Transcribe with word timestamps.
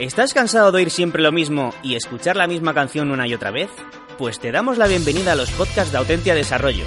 ¿Estás 0.00 0.32
cansado 0.32 0.72
de 0.72 0.78
oír 0.78 0.90
siempre 0.90 1.22
lo 1.22 1.30
mismo 1.30 1.74
y 1.82 1.94
escuchar 1.94 2.34
la 2.34 2.46
misma 2.46 2.72
canción 2.72 3.10
una 3.10 3.28
y 3.28 3.34
otra 3.34 3.50
vez? 3.50 3.68
Pues 4.16 4.40
te 4.40 4.50
damos 4.50 4.78
la 4.78 4.86
bienvenida 4.86 5.32
a 5.32 5.34
los 5.34 5.50
podcasts 5.50 5.92
de 5.92 5.98
Autentia 5.98 6.34
Desarrollo, 6.34 6.86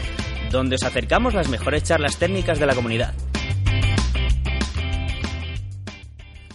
donde 0.50 0.78
os 0.78 0.84
acercamos 0.84 1.36
las 1.36 1.48
mejores 1.48 1.84
charlas 1.84 2.18
técnicas 2.18 2.58
de 2.58 2.66
la 2.66 2.74
comunidad. 2.74 3.14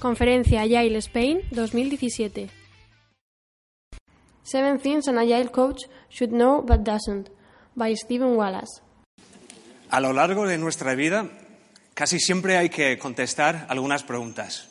Conferencia 0.00 0.62
Agile 0.62 0.98
Spain 0.98 1.42
2017. 1.52 2.50
Seven 4.42 4.80
Things 4.80 5.06
an 5.06 5.18
Agile 5.18 5.52
Coach 5.52 5.84
Should 6.10 6.32
Know 6.32 6.60
But 6.62 6.80
Doesn't, 6.80 7.30
by 7.76 7.94
Stephen 7.94 8.34
Wallace. 8.34 8.82
A 9.90 10.00
lo 10.00 10.12
largo 10.12 10.44
de 10.48 10.58
nuestra 10.58 10.96
vida, 10.96 11.28
casi 11.94 12.18
siempre 12.18 12.56
hay 12.56 12.68
que 12.68 12.98
contestar 12.98 13.66
algunas 13.68 14.02
preguntas. 14.02 14.68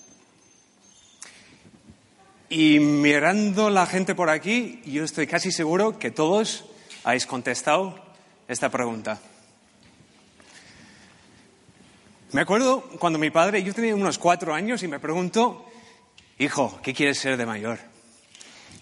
Y 2.50 2.80
mirando 2.80 3.70
la 3.70 3.86
gente 3.86 4.16
por 4.16 4.30
aquí, 4.30 4.82
yo 4.86 5.04
estoy 5.04 5.28
casi 5.28 5.52
seguro 5.52 6.00
que 6.00 6.12
todos 6.12 6.64
habéis 7.04 7.26
contestado 7.26 8.00
esta 8.48 8.70
pregunta. 8.70 9.20
Me 12.32 12.42
acuerdo 12.42 12.84
cuando 13.00 13.20
mi 13.20 13.32
padre, 13.32 13.64
yo 13.64 13.74
tenía 13.74 13.96
unos 13.96 14.18
cuatro 14.18 14.54
años 14.54 14.82
y 14.84 14.88
me 14.88 15.00
preguntó, 15.00 15.70
hijo, 16.40 16.80
¿qué 16.82 16.94
quieres 16.94 17.20
ser 17.20 17.36
de 17.36 17.46
mayor? 17.46 17.80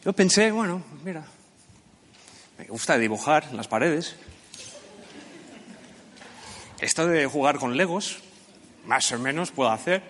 Yo 0.04 0.14
pensé, 0.14 0.52
bueno, 0.52 0.84
mira, 1.04 1.26
me 2.60 2.66
gusta 2.66 3.00
dibujar 3.00 3.48
en 3.50 3.58
las 3.58 3.68
paredes. 3.68 4.16
Esto 6.80 7.08
de 7.08 7.26
jugar 7.26 7.58
con 7.58 7.78
legos, 7.78 8.20
más 8.86 9.12
o 9.12 9.18
menos 9.18 9.50
puedo 9.50 9.72
hacer. 9.72 10.04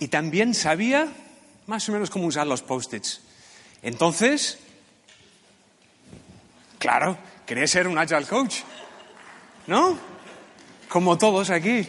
Y 0.00 0.08
también 0.08 0.54
sabía 0.54 1.06
más 1.68 1.86
o 1.88 1.92
menos 1.92 2.08
cómo 2.08 2.26
usar 2.26 2.46
los 2.46 2.62
post-its. 2.62 3.20
Entonces, 3.82 4.58
claro, 6.78 7.16
quería 7.46 7.66
ser 7.66 7.86
un 7.86 7.98
agile 7.98 8.24
coach, 8.24 8.56
¿no? 9.66 9.98
Como 10.88 11.18
todos 11.18 11.50
aquí. 11.50 11.86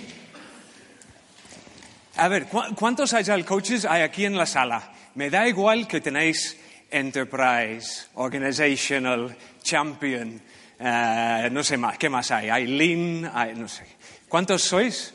A 2.17 2.27
ver, 2.27 2.47
¿cuántos 2.75 3.13
agile 3.13 3.45
coaches 3.45 3.85
hay 3.85 4.01
aquí 4.01 4.25
en 4.25 4.37
la 4.37 4.45
sala? 4.45 4.91
Me 5.15 5.29
da 5.29 5.47
igual 5.47 5.87
que 5.87 6.01
tenéis 6.01 6.57
Enterprise, 6.91 8.07
Organizational, 8.15 9.35
Champion, 9.63 10.41
eh, 10.77 11.49
no 11.49 11.63
sé 11.63 11.77
más, 11.77 11.97
¿qué 11.97 12.09
más 12.09 12.29
hay? 12.31 12.49
Hay 12.49 12.67
Lean, 12.67 13.21
no 13.57 13.67
sé. 13.69 13.85
¿Cuántos 14.27 14.61
sois? 14.61 15.13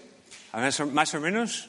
¿Más 0.54 1.14
o 1.14 1.20
menos? 1.20 1.68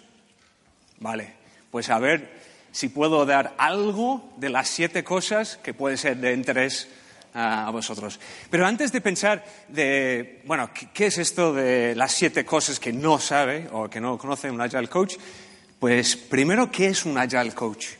Vale, 1.00 1.34
pues 1.70 1.90
a 1.90 2.00
ver 2.00 2.46
si 2.76 2.90
puedo 2.90 3.26
dar 3.26 3.56
algo 3.58 4.34
de 4.36 4.50
las 4.50 4.68
siete 4.68 5.02
cosas 5.02 5.58
que 5.64 5.74
puede 5.74 5.96
ser 5.96 6.18
de 6.18 6.34
interés 6.34 6.90
a 7.34 7.70
vosotros. 7.72 8.20
Pero 8.50 8.68
antes 8.68 8.92
de 8.92 9.00
pensar 9.00 9.46
de, 9.70 10.42
bueno, 10.44 10.70
¿qué 10.94 11.06
es 11.06 11.18
esto 11.18 11.54
de 11.54 11.96
las 11.96 12.12
siete 12.12 12.44
cosas 12.44 12.78
que 12.78 12.92
no 12.92 13.18
sabe 13.18 13.70
o 13.72 13.90
que 13.90 14.02
no 14.02 14.18
conoce 14.18 14.52
un 14.52 14.60
Agile 14.60 14.90
Coach? 14.90 15.16
Pues 15.80 16.18
primero, 16.18 16.70
¿qué 16.70 16.88
es 16.88 17.06
un 17.06 17.18
Agile 17.18 17.54
Coach? 17.54 17.92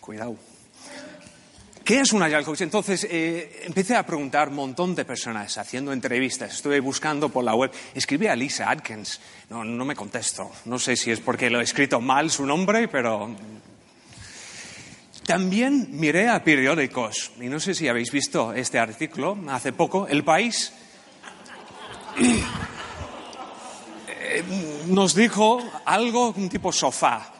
Cuidado. 0.00 0.38
¿Qué 1.84 2.00
es 2.00 2.14
un 2.14 2.22
Agile 2.22 2.44
Coach? 2.44 2.62
Entonces, 2.62 3.06
eh, 3.10 3.60
empecé 3.66 3.94
a 3.94 4.06
preguntar 4.06 4.48
un 4.48 4.54
montón 4.54 4.94
de 4.94 5.04
personas, 5.04 5.58
haciendo 5.58 5.92
entrevistas. 5.92 6.54
Estuve 6.54 6.80
buscando 6.80 7.28
por 7.28 7.44
la 7.44 7.54
web. 7.54 7.70
Escribí 7.94 8.26
a 8.26 8.34
Lisa 8.34 8.70
Atkins. 8.70 9.20
No, 9.50 9.64
no 9.64 9.84
me 9.84 9.94
contesto. 9.94 10.50
No 10.64 10.78
sé 10.78 10.96
si 10.96 11.10
es 11.10 11.20
porque 11.20 11.50
lo 11.50 11.60
he 11.60 11.62
escrito 11.62 12.00
mal 12.00 12.30
su 12.30 12.46
nombre, 12.46 12.88
pero... 12.88 13.36
También 15.26 15.88
miré 15.90 16.30
a 16.30 16.42
periódicos. 16.42 17.32
Y 17.38 17.48
no 17.48 17.60
sé 17.60 17.74
si 17.74 17.86
habéis 17.86 18.10
visto 18.10 18.54
este 18.54 18.78
artículo 18.78 19.36
hace 19.48 19.74
poco. 19.74 20.08
El 20.08 20.24
País 20.24 20.72
eh, 24.08 24.42
nos 24.86 25.14
dijo 25.14 25.62
algo, 25.84 26.30
un 26.30 26.48
tipo 26.48 26.72
sofá. 26.72 27.30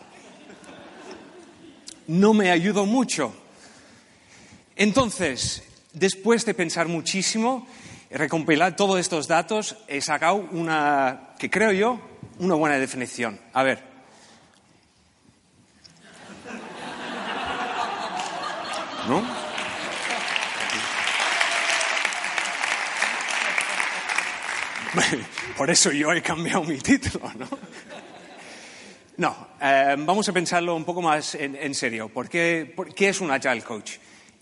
No 2.08 2.34
me 2.34 2.50
ayudó 2.50 2.84
mucho 2.84 3.43
entonces, 4.76 5.62
después 5.92 6.44
de 6.44 6.54
pensar 6.54 6.88
muchísimo, 6.88 7.66
recompilar 8.10 8.76
todos 8.76 8.98
estos 8.98 9.28
datos, 9.28 9.76
he 9.88 10.00
sacado 10.00 10.36
una, 10.36 11.34
que 11.38 11.50
creo 11.50 11.72
yo, 11.72 12.00
una 12.38 12.54
buena 12.54 12.78
definición. 12.78 13.40
A 13.52 13.62
ver. 13.62 13.82
¿No? 19.08 19.22
Por 25.56 25.70
eso 25.70 25.92
yo 25.92 26.12
he 26.12 26.22
cambiado 26.22 26.64
mi 26.64 26.78
título, 26.78 27.30
¿no? 27.36 27.48
No, 29.16 29.48
eh, 29.60 29.94
vamos 29.98 30.28
a 30.28 30.32
pensarlo 30.32 30.74
un 30.74 30.84
poco 30.84 31.00
más 31.00 31.36
en, 31.36 31.74
serio. 31.74 32.08
¿Por 32.08 32.28
qué, 32.28 32.72
¿Por 32.74 32.92
qué 32.94 33.10
es 33.10 33.20
un 33.20 33.30
Agile 33.30 33.62
Coach? 33.62 33.92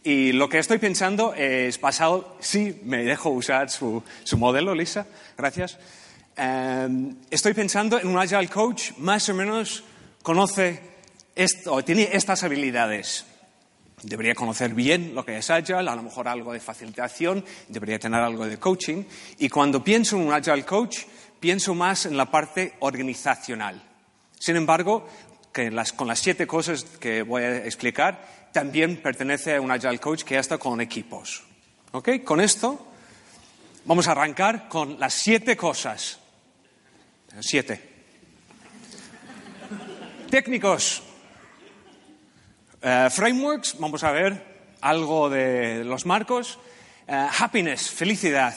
Y 0.05 0.33
lo 0.33 0.49
que 0.49 0.59
estoy 0.59 0.79
pensando 0.79 1.33
es 1.35 1.79
pasado, 1.79 2.37
sí, 2.41 2.81
me 2.85 3.05
dejo 3.05 3.31
usar 3.31 3.71
su, 3.71 4.03
modelo, 4.37 4.75
Lisa, 4.75 5.07
gracias. 5.39 5.79
Em, 6.35 7.15
estoy 7.31 7.55
pensando 7.55 8.01
en 8.01 8.09
un 8.09 8.19
Agile 8.19 8.49
Coach, 8.49 8.93
más 8.99 9.29
o 9.29 9.35
menos 9.35 9.85
conoce 10.23 10.81
esto, 11.37 11.85
tiene 11.85 12.09
estas 12.13 12.43
habilidades. 12.43 13.27
Debería 14.03 14.35
conocer 14.35 14.75
bien 14.75 15.15
lo 15.15 15.25
que 15.25 15.37
es 15.37 15.49
Agile, 15.51 15.89
a 15.89 15.95
lo 15.95 16.03
mejor 16.03 16.27
algo 16.27 16.53
de 16.53 16.59
facilitación, 16.59 17.45
debería 17.69 18.01
tener 18.01 18.21
algo 18.21 18.45
de 18.45 18.59
coaching. 18.59 19.05
Y 19.39 19.49
cuando 19.49 19.85
pienso 19.85 20.17
en 20.17 20.23
un 20.23 20.33
Agile 20.33 20.65
Coach, 20.65 21.03
pienso 21.39 21.77
más 21.77 22.07
en 22.07 22.17
la 22.17 22.29
parte 22.29 22.75
organizacional. 22.81 23.81
Sin 24.37 24.57
embargo, 24.57 25.07
con 25.95 26.09
las 26.09 26.19
siete 26.19 26.49
cosas 26.49 26.83
que 26.83 27.23
voy 27.23 27.43
a 27.45 27.65
explicar, 27.65 28.42
también 28.53 28.99
pertenece 28.99 29.57
a 29.57 29.61
un 29.61 29.71
Agile 29.71 29.99
Coach 29.99 30.23
que 30.23 30.39
está 30.39 30.59
con 30.59 30.81
equipos. 30.81 31.43
¿Ok? 31.93 32.23
Con 32.25 32.41
esto 32.41 32.87
vamos 33.85 34.07
a 34.09 34.13
arrancar 34.13 34.69
con 34.69 34.99
las 35.01 35.15
siete 35.15 35.57
cosas. 35.57 36.19
Siete. 37.41 37.91
Técnicos. 40.31 41.03
Eh, 42.81 43.09
frameworks, 43.11 43.79
vamos 43.79 44.03
a 44.05 44.11
ver 44.11 44.67
algo 44.81 45.31
de 45.31 45.85
los 45.85 46.05
marcos. 46.05 46.59
Eh, 47.07 47.29
happiness, 47.39 47.91
felicidad. 47.91 48.55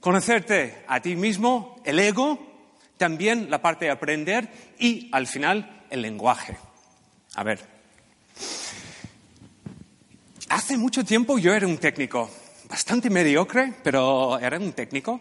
Conocerte 0.00 0.84
a 0.86 1.00
ti 1.00 1.16
mismo, 1.16 1.80
el 1.84 1.98
ego, 1.98 2.38
también 2.96 3.50
la 3.50 3.62
parte 3.62 3.86
de 3.86 3.90
aprender 3.90 4.48
y, 4.78 5.08
al 5.12 5.26
final, 5.26 5.84
el 5.90 6.02
lenguaje. 6.02 6.56
A 7.34 7.42
ver, 7.42 7.77
Hace 10.48 10.78
mucho 10.78 11.04
tiempo 11.04 11.38
yo 11.38 11.52
era 11.52 11.66
un 11.66 11.76
técnico, 11.76 12.30
bastante 12.70 13.10
mediocre, 13.10 13.74
pero 13.82 14.38
era 14.38 14.56
un 14.56 14.72
técnico. 14.72 15.20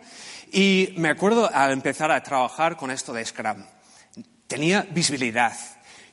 Y 0.54 0.94
me 0.96 1.10
acuerdo 1.10 1.50
al 1.54 1.74
empezar 1.74 2.12
a 2.12 2.24
trabajar 2.24 2.78
con 2.78 2.92
esto 2.92 3.12
de 3.12 3.26
Scrum. 3.26 3.62
Tenía 4.48 4.88
visibilidad. 4.90 5.54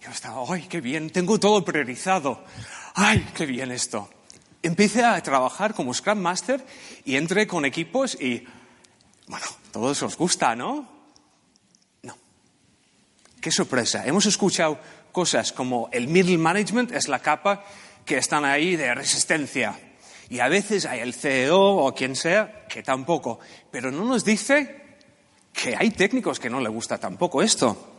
Yo 0.02 0.10
estaba, 0.10 0.42
¡ay, 0.52 0.62
qué 0.68 0.80
bien! 0.80 1.10
Tengo 1.10 1.38
todo 1.38 1.64
priorizado. 1.64 2.44
¡Ay, 2.94 3.24
qué 3.36 3.46
bien 3.46 3.70
esto! 3.70 4.10
Empecé 4.62 5.04
a 5.04 5.22
trabajar 5.22 5.74
como 5.74 5.94
Scrum 5.94 6.18
Master 6.18 6.64
y 7.04 7.14
entré 7.14 7.46
con 7.46 7.64
equipos 7.64 8.20
y, 8.20 8.44
bueno, 9.28 9.46
todos 9.70 10.02
os 10.02 10.16
gusta, 10.16 10.56
¿no? 10.56 10.88
No. 12.02 12.16
Qué 13.40 13.52
sorpresa. 13.52 14.04
Hemos 14.04 14.26
escuchado 14.26 14.80
cosas 15.12 15.52
como 15.52 15.88
el 15.92 16.08
middle 16.08 16.38
management 16.38 16.90
es 16.90 17.06
la 17.06 17.20
capa 17.20 17.64
que 18.04 18.18
están 18.18 18.44
ahí 18.44 18.76
de 18.76 18.94
resistencia. 18.94 19.78
Y 20.28 20.40
a 20.40 20.48
veces 20.48 20.86
hay 20.86 21.00
el 21.00 21.14
CEO 21.14 21.60
o 21.60 21.94
quien 21.94 22.16
sea 22.16 22.66
que 22.68 22.82
tampoco. 22.82 23.40
Pero 23.70 23.90
no 23.90 24.04
nos 24.04 24.24
dice 24.24 24.82
que 25.52 25.76
hay 25.76 25.90
técnicos 25.90 26.40
que 26.40 26.50
no 26.50 26.60
le 26.60 26.68
gusta 26.68 26.98
tampoco 26.98 27.42
esto. 27.42 27.92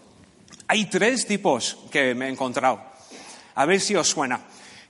Hay 0.67 0.85
tres 0.85 1.25
tipos 1.25 1.77
que 1.91 2.15
me 2.15 2.27
he 2.27 2.29
encontrado. 2.29 2.81
A 3.55 3.65
ver 3.65 3.79
si 3.79 3.95
os 3.95 4.07
suena. 4.07 4.41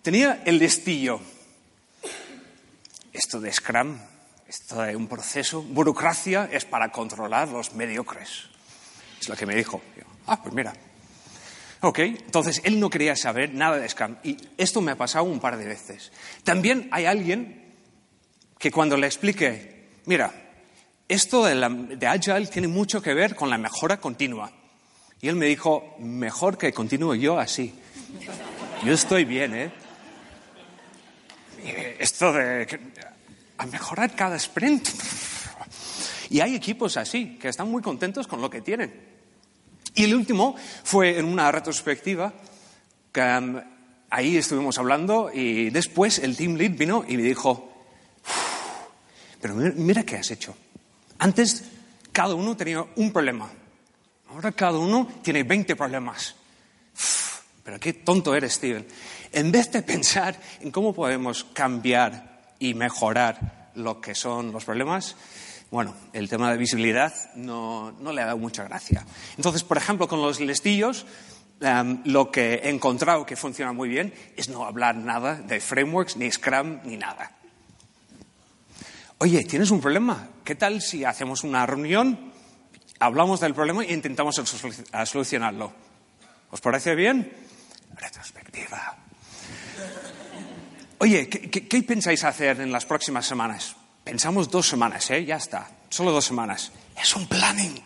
Tenía 0.01 0.41
el 0.45 0.59
destillo. 0.59 1.19
Esto 3.11 3.39
de 3.39 3.51
Scrum, 3.51 3.97
esto 4.47 4.81
de 4.81 4.95
un 4.95 5.07
proceso, 5.07 5.61
burocracia 5.61 6.49
es 6.51 6.65
para 6.65 6.91
controlar 6.91 7.49
los 7.49 7.73
mediocres. 7.73 8.45
Es 9.19 9.29
lo 9.29 9.35
que 9.35 9.45
me 9.45 9.55
dijo. 9.55 9.81
Ah, 10.27 10.41
pues 10.41 10.53
mira, 10.53 10.73
Ok, 11.87 11.99
entonces 11.99 12.61
él 12.63 12.79
no 12.79 12.89
quería 12.89 13.15
saber 13.15 13.53
nada 13.53 13.77
de 13.77 13.87
Scrum. 13.87 14.15
Y 14.23 14.37
esto 14.57 14.81
me 14.81 14.91
ha 14.91 14.97
pasado 14.97 15.25
un 15.25 15.39
par 15.39 15.55
de 15.55 15.67
veces. 15.67 16.11
También 16.43 16.89
hay 16.91 17.05
alguien 17.05 17.75
que 18.57 18.71
cuando 18.71 18.97
le 18.97 19.05
explique, 19.05 19.91
mira, 20.05 20.33
esto 21.07 21.45
de, 21.45 22.07
Agile 22.07 22.47
tiene 22.47 22.67
mucho 22.67 23.03
que 23.03 23.13
ver 23.13 23.35
con 23.35 23.51
la 23.51 23.59
mejora 23.59 23.97
continua. 23.97 24.51
Y 25.21 25.27
él 25.27 25.35
me 25.35 25.45
dijo, 25.45 25.95
mejor 25.99 26.57
que 26.57 26.73
continúe 26.73 27.17
yo 27.17 27.37
así. 27.37 27.75
Yo 28.83 28.91
estoy 28.91 29.23
bien, 29.25 29.53
¿eh? 29.53 29.71
Esto 31.99 32.33
de 32.33 32.79
a 33.59 33.65
mejorar 33.67 34.15
cada 34.15 34.37
sprint. 34.37 34.89
Y 36.31 36.39
hay 36.39 36.55
equipos 36.55 36.97
así, 36.97 37.37
que 37.37 37.49
están 37.49 37.69
muy 37.69 37.83
contentos 37.83 38.25
con 38.25 38.41
lo 38.41 38.49
que 38.49 38.61
tienen. 38.61 39.14
Y 39.95 40.03
el 40.03 40.13
último 40.13 40.55
fue 40.83 41.17
en 41.17 41.25
una 41.25 41.51
retrospectiva, 41.51 42.33
que 43.11 43.21
um, 43.21 43.61
ahí 44.09 44.37
estuvimos 44.37 44.77
hablando 44.77 45.31
y 45.33 45.69
después 45.69 46.19
el 46.19 46.35
team 46.35 46.55
lead 46.55 46.71
vino 46.71 47.05
y 47.07 47.15
me 47.15 47.23
dijo, 47.23 47.71
pero 49.41 49.55
mira 49.55 50.03
qué 50.03 50.17
has 50.17 50.31
hecho. 50.31 50.55
Antes 51.19 51.63
cada 52.11 52.35
uno 52.35 52.57
tenía 52.57 52.85
un 52.95 53.11
problema. 53.11 53.49
Ahora 54.29 54.51
cada 54.51 54.79
uno 54.79 55.07
tiene 55.21 55.43
20 55.43 55.75
problemas. 55.75 56.35
Pero 57.63 57.79
qué 57.79 57.93
tonto 57.93 58.35
eres, 58.35 58.53
Steven. 58.53 58.85
En 59.31 59.51
vez 59.51 59.71
de 59.71 59.81
pensar 59.81 60.39
en 60.59 60.71
cómo 60.71 60.93
podemos 60.93 61.45
cambiar 61.45 62.53
y 62.59 62.73
mejorar 62.73 63.71
lo 63.75 63.99
que 63.99 64.13
son 64.13 64.51
los 64.51 64.65
problemas, 64.65 65.15
bueno, 65.71 65.95
el 66.13 66.29
tema 66.29 66.51
de 66.51 66.57
visibilidad 66.57 67.13
no, 67.35 67.93
le 68.13 68.21
ha 68.21 68.25
dado 68.25 68.37
mucha 68.37 68.63
gracia. 68.63 69.05
Entonces, 69.37 69.63
por 69.63 69.77
ejemplo, 69.77 70.07
con 70.07 70.21
los 70.21 70.39
listillos, 70.39 71.05
em, 71.59 72.01
lo 72.05 72.31
que 72.31 72.55
he 72.55 72.69
encontrado 72.69 73.25
que 73.25 73.35
funciona 73.35 73.73
muy 73.73 73.89
bien 73.89 74.13
es 74.35 74.49
no 74.49 74.65
hablar 74.65 74.95
nada 74.95 75.35
de 75.35 75.59
frameworks, 75.59 76.17
ni 76.17 76.31
Scrum, 76.31 76.79
ni 76.83 76.97
nada. 76.97 77.31
Oye, 79.17 79.43
¿tienes 79.45 79.71
un 79.71 79.81
problema? 79.81 80.29
¿Qué 80.43 80.55
tal 80.55 80.81
si 80.81 81.05
hacemos 81.05 81.43
una 81.43 81.65
reunión, 81.65 82.31
hablamos 82.99 83.39
del 83.39 83.53
problema 83.53 83.83
e 83.83 83.93
intentamos 83.93 84.35
solucionarlo? 84.35 85.73
¿Os 86.51 86.61
parece 86.61 86.95
bien? 86.95 87.31
Retrospectiva. 87.95 88.97
Oye, 90.99 91.27
¿qué, 91.29 91.83
pensáis 91.83 92.23
hacer 92.23 92.61
en 92.61 92.71
las 92.71 92.85
próximas 92.85 93.25
semanas? 93.25 93.75
Pensamos 94.05 94.51
dos 94.51 94.67
semanas, 94.67 95.09
¿eh? 95.09 95.25
Ya 95.25 95.37
está. 95.37 95.67
Solo 95.89 96.11
dos 96.11 96.23
semanas. 96.23 96.71
Es 96.95 97.15
un 97.15 97.25
planning. 97.27 97.83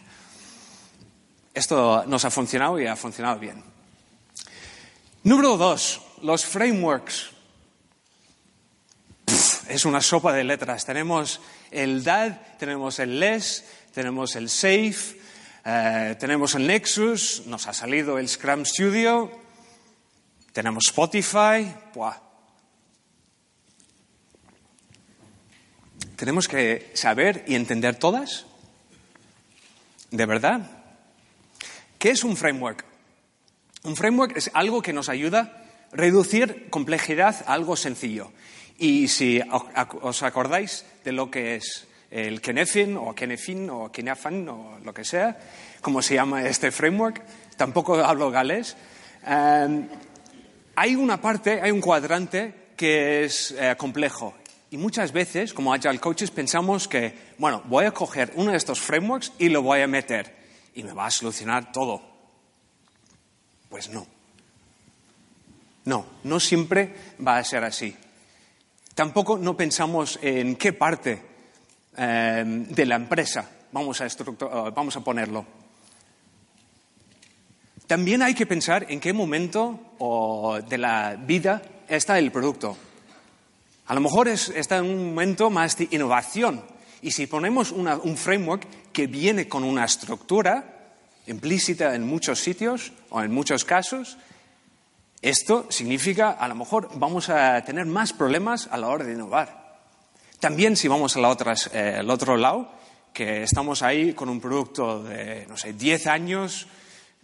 Esto 1.54 2.04
nos 2.08 2.26
ha 2.26 2.30
funcionado 2.30 2.78
y 2.78 2.88
ha 2.88 2.98
funcionado 2.98 3.40
bien. 3.40 3.64
Número 5.24 5.56
dos, 5.56 6.02
los 6.22 6.46
frameworks. 6.46 7.32
es 9.70 9.86
una 9.86 10.02
sopa 10.02 10.34
de 10.34 10.44
letras. 10.44 10.86
Tenemos 10.86 11.40
el 11.72 12.04
DAD, 12.04 12.34
tenemos 12.58 13.00
el 13.00 13.18
LES, 13.18 13.64
tenemos 13.94 14.36
el 14.36 14.50
SAFE, 14.50 15.22
eh, 15.64 16.18
tenemos 16.20 16.54
el 16.56 16.68
Nexus, 16.68 17.44
nos 17.46 17.66
ha 17.68 17.74
salido 17.74 18.20
el 18.20 18.28
Scrum 18.28 18.66
Studio, 18.66 19.32
tenemos 20.52 20.88
Spotify. 20.88 21.74
¿Tenemos 26.20 26.50
que 26.50 26.92
saber 26.96 27.46
y 27.48 27.56
entender 27.56 27.96
todas? 27.96 28.46
¿De 30.12 30.26
verdad? 30.26 30.70
¿Qué 31.98 32.10
es 32.10 32.26
un 32.26 32.36
framework? 32.36 32.84
Un 33.84 33.96
framework 33.96 34.36
es 34.36 34.52
algo 34.54 34.82
que 34.82 34.92
nos 34.92 35.08
ayuda 35.08 35.40
a 35.40 35.96
reducir 35.96 36.70
complejidad 36.70 37.46
a 37.48 37.54
algo 37.54 37.78
sencillo. 37.78 38.34
Y 38.78 39.08
si 39.08 39.40
os 40.02 40.22
acordáis 40.24 40.84
de 41.06 41.14
lo 41.14 41.32
que 41.32 41.56
es 41.56 41.88
el 42.12 42.42
Kenefin 42.42 42.98
o 42.98 43.16
Kenefin 43.16 43.70
o 43.70 43.90
Kinefan 43.90 44.50
o 44.50 44.78
lo 44.84 44.94
que 44.94 45.06
sea, 45.06 45.40
como 45.80 46.02
se 46.02 46.16
llama 46.16 46.44
este 46.44 46.72
framework, 46.72 47.24
tampoco 47.56 47.96
hablo 47.96 48.30
galés, 48.30 48.76
em, 49.26 49.88
hay 50.76 50.96
una 50.96 51.22
parte, 51.22 51.62
hay 51.62 51.72
un 51.72 51.80
cuadrante 51.80 52.72
que 52.76 53.24
es 53.24 53.56
eh, 53.58 53.76
complejo. 53.78 54.36
Y 54.72 54.78
muchas 54.78 55.12
veces, 55.12 55.54
como 55.54 55.74
Agile 55.74 56.00
Coaches, 56.00 56.32
pensamos 56.32 56.88
que, 56.88 57.34
bueno, 57.38 57.64
voy 57.66 57.86
a 57.86 57.92
coger 57.92 58.32
uno 58.36 58.52
de 58.52 58.58
estos 58.58 58.80
frameworks 58.80 59.34
y 59.40 59.50
lo 59.50 59.64
voy 59.64 59.82
a 59.82 59.88
meter 59.88 60.36
y 60.76 60.84
me 60.84 60.94
va 60.94 61.08
a 61.08 61.12
solucionar 61.12 61.72
todo. 61.72 62.02
Pues 63.70 63.90
no. 63.90 64.06
No, 65.86 66.06
no 66.24 66.40
siempre 66.40 66.96
va 67.26 67.38
a 67.38 67.44
ser 67.44 67.64
así. 67.64 67.96
Tampoco 68.94 69.38
no 69.38 69.58
pensamos 69.58 70.20
en 70.22 70.56
qué 70.56 70.74
parte 70.74 71.30
Em, 72.02 72.64
de 72.64 72.86
la 72.86 72.96
empresa, 72.96 73.50
vamos 73.74 74.00
a, 74.00 74.06
eh, 74.06 74.10
vamos 74.74 74.96
a 74.96 75.02
ponerlo. 75.02 75.46
También 77.88 78.22
hay 78.22 78.34
que 78.34 78.46
pensar 78.46 78.86
en 78.88 79.02
qué 79.02 79.12
momento 79.12 80.62
de 80.70 80.78
la 80.78 81.18
vida 81.18 81.62
está 81.90 82.18
el 82.18 82.32
producto. 82.32 82.78
A 83.90 83.96
lo 83.96 84.02
mejor 84.02 84.28
está 84.28 84.78
en 84.78 84.86
un 84.86 85.10
momento 85.10 85.50
más 85.50 85.76
de 85.76 85.88
innovación. 85.90 86.62
Y 87.02 87.10
si 87.10 87.26
ponemos 87.26 87.72
un 87.72 88.18
framework 88.18 88.68
que 88.94 89.08
viene 89.08 89.48
con 89.48 89.64
una 89.64 89.84
estructura 89.84 90.94
implícita 91.26 91.96
en 91.96 92.06
muchos 92.06 92.40
sitios 92.40 92.92
o 93.10 93.24
en 93.24 93.32
muchos 93.32 93.66
casos, 93.66 94.20
esto 95.24 95.66
significa 95.72 96.30
a 96.30 96.48
lo 96.48 96.54
mejor 96.54 96.92
vamos 97.00 97.30
a 97.30 97.64
tener 97.64 97.88
más 97.88 98.14
problemas 98.14 98.70
a 98.72 98.78
la 98.78 98.90
hora 98.90 99.06
de 99.06 99.14
innovar. 99.14 99.80
También 100.40 100.78
si 100.78 100.88
vamos 100.88 101.18
al 101.18 101.26
eh, 101.74 102.02
otro 102.08 102.38
lado, 102.38 102.72
que 103.12 103.42
estamos 103.42 103.82
ahí 103.82 104.14
con 104.14 104.30
un 104.30 104.40
producto 104.40 105.02
de, 105.02 105.48
no 105.50 105.58
sé, 105.58 105.74
10 105.74 106.06
años, 106.06 106.68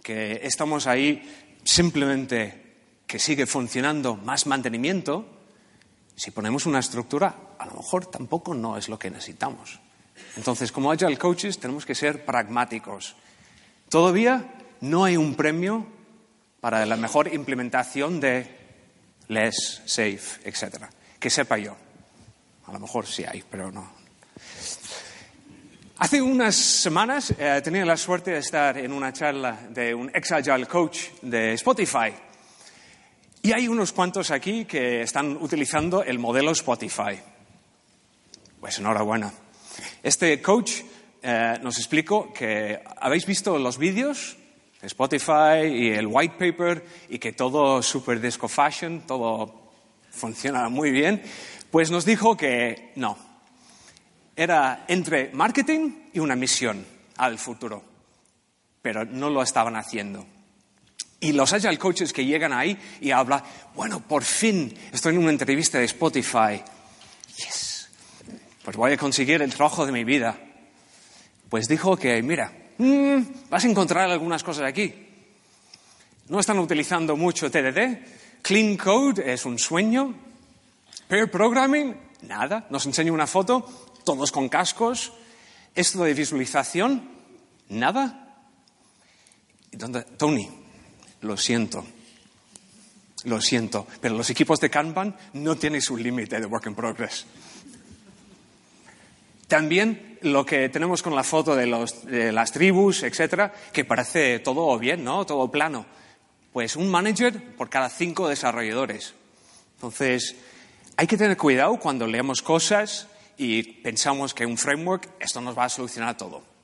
que 0.01 0.39
estamos 0.41 0.87
ahí 0.87 1.53
simplemente 1.63 2.73
que 3.05 3.19
sigue 3.19 3.45
funcionando 3.45 4.15
más 4.15 4.47
mantenimiento, 4.47 5.34
si 6.15 6.31
ponemos 6.31 6.65
una 6.65 6.79
estructura, 6.79 7.35
a 7.59 7.65
lo 7.65 7.73
mejor 7.73 8.05
tampoco 8.05 8.53
no 8.53 8.77
es 8.77 8.89
lo 8.89 8.97
que 8.97 9.09
necesitamos. 9.09 9.79
Entonces, 10.37 10.71
como 10.71 10.91
Agile 10.91 11.17
Coaches, 11.17 11.59
tenemos 11.59 11.85
que 11.85 11.95
ser 11.95 12.25
pragmáticos. 12.25 13.15
Todavía 13.89 14.45
no 14.81 15.03
hay 15.03 15.17
un 15.17 15.35
premio 15.35 15.85
para 16.61 16.85
la 16.85 16.95
mejor 16.95 17.33
implementación 17.33 18.19
de 18.19 18.47
less, 19.27 19.81
safe, 19.85 20.41
etc. 20.43 20.85
Que 21.19 21.29
sepa 21.29 21.57
yo. 21.57 21.75
A 22.65 22.71
lo 22.71 22.79
mejor 22.79 23.05
sí 23.05 23.23
hay, 23.23 23.43
pero 23.49 23.71
no. 23.71 24.05
Hace 25.97 26.21
unas 26.21 26.55
semanas 26.55 27.33
eh, 27.37 27.61
tenía 27.63 27.85
la 27.85 27.95
suerte 27.95 28.31
de 28.31 28.39
estar 28.39 28.77
en 28.77 28.91
una 28.91 29.13
charla 29.13 29.57
de 29.69 29.93
un 29.95 30.09
ex 30.13 30.31
Agile 30.31 30.65
coach 30.65 31.11
de 31.21 31.53
Spotify. 31.53 32.13
Y 33.45 33.53
hay 33.53 33.67
unos 33.67 33.91
cuantos 33.91 34.31
aquí 34.31 34.65
que 34.65 35.01
están 35.01 35.37
utilizando 35.39 36.01
el 36.01 36.17
modelo 36.17 36.49
Spotify. 36.49 37.19
Pues 38.59 38.79
enhorabuena. 38.79 39.31
Este 40.01 40.41
coach 40.41 40.71
eh, 41.21 41.59
nos 41.61 41.77
explicó 41.77 42.33
que 42.33 42.81
habéis 42.97 43.27
visto 43.27 43.59
los 43.59 43.77
vídeos 43.77 44.35
de 44.81 44.87
Spotify 44.87 45.61
y 45.63 45.91
el 45.91 46.07
white 46.07 46.33
paper 46.39 46.83
y 47.07 47.19
que 47.19 47.33
todo 47.33 47.83
super 47.83 48.19
disco 48.19 48.47
fashion, 48.47 49.01
todo 49.05 49.69
funciona 50.09 50.67
muy 50.67 50.89
bien. 50.89 51.21
Pues 51.69 51.91
nos 51.91 52.03
dijo 52.03 52.35
que 52.35 52.93
no. 52.95 53.15
Era 54.35 54.85
entre 54.87 55.29
marketing 55.33 56.09
y 56.13 56.17
una 56.17 56.35
misión 56.35 56.83
al 57.17 57.37
futuro. 57.37 57.83
Pero 58.81 59.05
no 59.05 59.29
lo 59.29 59.43
estaban 59.43 59.75
haciendo. 59.75 60.25
Y 61.25 61.31
los 61.31 61.51
agile 61.53 61.79
coaches 61.79 62.13
que 62.13 62.23
llegan 62.23 62.53
ahí 62.53 62.77
y 63.01 63.09
hablan, 63.09 63.41
bueno, 63.73 63.99
por 63.99 64.23
fin 64.23 64.71
estoy 64.93 65.15
en 65.15 65.21
una 65.21 65.31
entrevista 65.31 65.79
de 65.79 65.85
Spotify. 65.85 66.61
Yes. 67.35 67.89
Pues 68.63 68.77
voy 68.77 68.91
a 68.91 68.97
conseguir 68.97 69.41
el 69.41 69.51
trabajo 69.51 69.87
de 69.87 69.91
mi 69.91 70.03
vida. 70.03 70.37
Pues 71.49 71.67
dijo 71.67 71.97
que, 71.97 72.21
mira, 72.21 72.53
mm, 72.77 73.49
vas 73.49 73.65
a 73.65 73.67
encontrar 73.67 74.11
algunas 74.11 74.43
cosas 74.43 74.65
aquí. 74.65 74.93
No 76.29 76.39
están 76.39 76.59
utilizando 76.59 77.17
mucho 77.17 77.49
TDD. 77.49 78.43
Clean 78.43 78.77
Code 78.77 79.33
es 79.33 79.47
un 79.47 79.57
sueño. 79.57 80.13
Pair 81.07 81.31
programming, 81.31 81.95
nada. 82.21 82.67
Nos 82.69 82.85
enseña 82.85 83.11
una 83.11 83.25
foto, 83.25 83.67
todos 84.03 84.31
con 84.31 84.47
cascos. 84.47 85.11
Esto 85.73 86.03
de 86.03 86.13
visualización, 86.13 87.09
nada. 87.69 88.21
Tony, 90.17 90.64
lo 91.25 91.37
siento. 91.37 91.85
Lo 93.25 93.41
siento, 93.41 93.87
pero 94.01 94.15
los 94.15 94.29
equipos 94.29 94.59
de 94.59 94.69
Kanban 94.69 95.15
no 95.33 95.55
tienen 95.55 95.81
su 95.81 95.97
límite 95.97 96.39
de 96.39 96.45
work 96.45 96.67
in 96.67 96.75
progress. 96.75 97.25
También 99.47 100.19
lo 100.21 100.45
que 100.45 100.69
tenemos 100.69 101.01
con 101.01 101.15
la 101.15 101.23
foto 101.23 101.55
de, 101.55 101.65
de 102.03 102.31
las 102.31 102.51
tribus, 102.51 103.03
etcétera, 103.03 103.53
que 103.73 103.85
parece 103.85 104.39
todo 104.39 104.77
bien, 104.77 105.03
¿no? 105.03 105.25
Todo 105.25 105.49
plano. 105.49 105.85
Pues 106.53 106.75
un 106.75 106.89
manager 106.89 107.55
por 107.55 107.69
cada 107.69 107.89
cinco 107.89 108.27
desarrolladores. 108.27 109.13
Entonces, 109.75 110.35
hay 110.97 111.07
que 111.07 111.17
tener 111.17 111.35
cuidado 111.37 111.77
cuando 111.77 112.07
leemos 112.07 112.41
cosas 112.41 113.07
y 113.37 113.63
pensamos 113.63 114.33
que 114.33 114.45
un 114.45 114.57
framework, 114.57 115.09
esto 115.19 115.41
nos 115.41 115.57
va 115.57 115.65
a 115.65 115.69
solucionar 115.69 116.15
todo. 116.15 116.54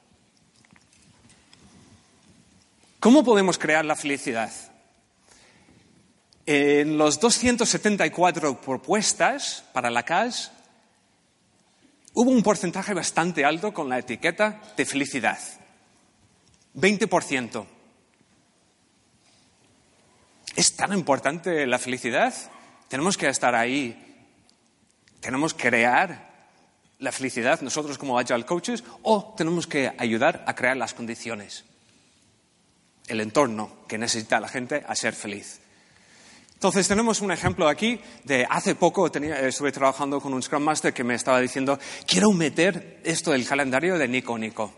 ¿Cómo 3.01 3.23
podemos 3.23 3.57
crear 3.57 3.83
la 3.83 3.95
felicidad? 3.95 4.51
En 6.45 6.99
los 6.99 7.19
274 7.19 8.61
propuestas 8.61 9.63
para 9.73 9.89
la 9.89 10.03
CAS 10.03 10.51
hubo 12.13 12.29
un 12.29 12.43
porcentaje 12.43 12.93
bastante 12.93 13.43
alto 13.43 13.73
con 13.73 13.89
la 13.89 13.97
etiqueta 13.97 14.61
de 14.77 14.85
felicidad. 14.85 15.39
20%. 16.75 17.65
¿Es 20.55 20.75
tan 20.75 20.93
importante 20.93 21.65
la 21.65 21.79
felicidad? 21.79 22.31
Tenemos 22.87 23.17
que 23.17 23.29
estar 23.29 23.55
ahí. 23.55 24.29
Tenemos 25.21 25.55
que 25.55 25.69
crear 25.69 26.29
la 26.99 27.11
felicidad 27.11 27.61
nosotros 27.61 27.97
como 27.97 28.19
Agile 28.19 28.45
Coaches 28.45 28.83
o 29.01 29.33
tenemos 29.35 29.65
que 29.65 29.91
ayudar 29.97 30.43
a 30.45 30.53
crear 30.53 30.77
las 30.77 30.93
condiciones, 30.93 31.65
el 33.11 33.19
entorno 33.19 33.69
que 33.87 33.97
necesita 33.97 34.39
la 34.39 34.47
gente 34.47 34.83
a 34.87 34.95
ser 34.95 35.13
feliz. 35.13 35.59
Entonces 36.53 36.87
tenemos 36.87 37.21
un 37.21 37.31
ejemplo 37.31 37.67
aquí 37.67 37.99
de 38.23 38.47
hace 38.49 38.75
poco 38.75 39.07
estuve 39.07 39.71
trabajando 39.71 40.21
con 40.21 40.33
un 40.33 40.41
Scrum 40.41 40.63
Master 40.63 40.93
que 40.93 41.03
me 41.03 41.15
estaba 41.15 41.39
diciendo, 41.39 41.77
quiero 42.07 42.31
meter 42.31 43.01
esto 43.03 43.31
del 43.31 43.45
calendario 43.45 43.97
de 43.97 44.07
Nico 44.07 44.37
Nico. 44.37 44.73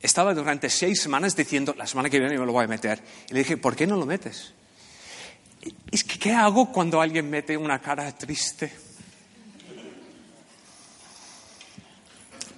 Estaba 0.00 0.32
durante 0.32 0.70
seis 0.70 1.00
semanas 1.00 1.34
diciendo, 1.34 1.74
la 1.76 1.86
semana 1.86 2.08
que 2.08 2.20
viene 2.20 2.38
me 2.38 2.46
lo 2.46 2.52
voy 2.52 2.66
a 2.66 2.68
meter. 2.68 3.02
Y 3.30 3.32
le 3.32 3.40
dije, 3.40 3.56
¿por 3.56 3.74
qué 3.74 3.86
no 3.86 3.96
lo 3.96 4.06
metes? 4.06 4.52
Es 5.90 6.04
que, 6.04 6.18
¿qué 6.18 6.32
hago 6.32 6.70
cuando 6.70 7.00
alguien 7.00 7.28
mete 7.28 7.56
una 7.56 7.80
cara 7.80 8.16
triste? 8.16 8.70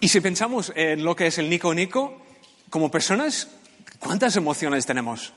Y 0.00 0.08
si 0.08 0.20
pensamos 0.20 0.72
en 0.75 1.02
lo 1.02 1.16
que 1.16 1.28
es 1.28 1.38
el 1.38 1.49
Nico 1.49 1.72
Nico, 1.72 2.20
como 2.70 2.90
personas, 2.90 3.49
¿cuántas 4.00 4.35
emociones 4.35 4.85
tenemos? 4.85 5.33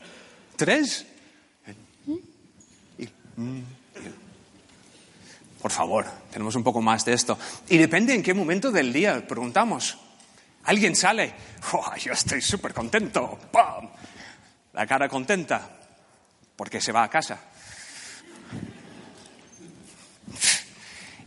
¿Tres? 0.55 1.05
Por 5.61 5.71
favor, 5.71 6.05
tenemos 6.31 6.55
un 6.55 6.63
poco 6.63 6.81
más 6.81 7.05
de 7.05 7.13
esto. 7.13 7.37
Y 7.69 7.77
depende 7.77 8.13
en 8.13 8.23
qué 8.23 8.33
momento 8.33 8.71
del 8.71 8.91
día 8.91 9.25
preguntamos. 9.27 9.97
Alguien 10.65 10.95
sale, 10.95 11.33
oh, 11.73 11.95
yo 11.95 12.13
estoy 12.13 12.41
súper 12.41 12.73
contento, 12.73 13.37
¡pam! 13.51 13.89
La 14.73 14.87
cara 14.87 15.07
contenta, 15.07 15.69
porque 16.55 16.81
se 16.81 16.91
va 16.91 17.03
a 17.03 17.09
casa. 17.09 17.39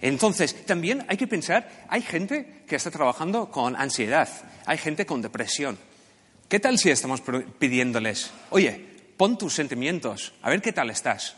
Entonces, 0.00 0.66
también 0.66 1.05
hay 1.09 1.16
que 1.16 1.26
pensar, 1.26 1.87
hay 1.88 2.02
gente 2.02 2.64
que 2.66 2.76
está 2.76 2.90
trabajando 2.90 3.50
con 3.50 3.76
ansiedad, 3.76 4.28
hay 4.66 4.78
gente 4.78 5.07
con 5.07 5.23
depresión. 5.23 5.78
¿Qué 6.48 6.60
tal 6.60 6.78
si 6.78 6.90
estamos 6.90 7.22
pidiéndoles, 7.58 8.30
oye, 8.50 8.84
pon 9.16 9.36
tus 9.36 9.54
sentimientos, 9.54 10.32
a 10.42 10.50
ver 10.50 10.62
qué 10.62 10.72
tal 10.72 10.90
estás? 10.90 11.36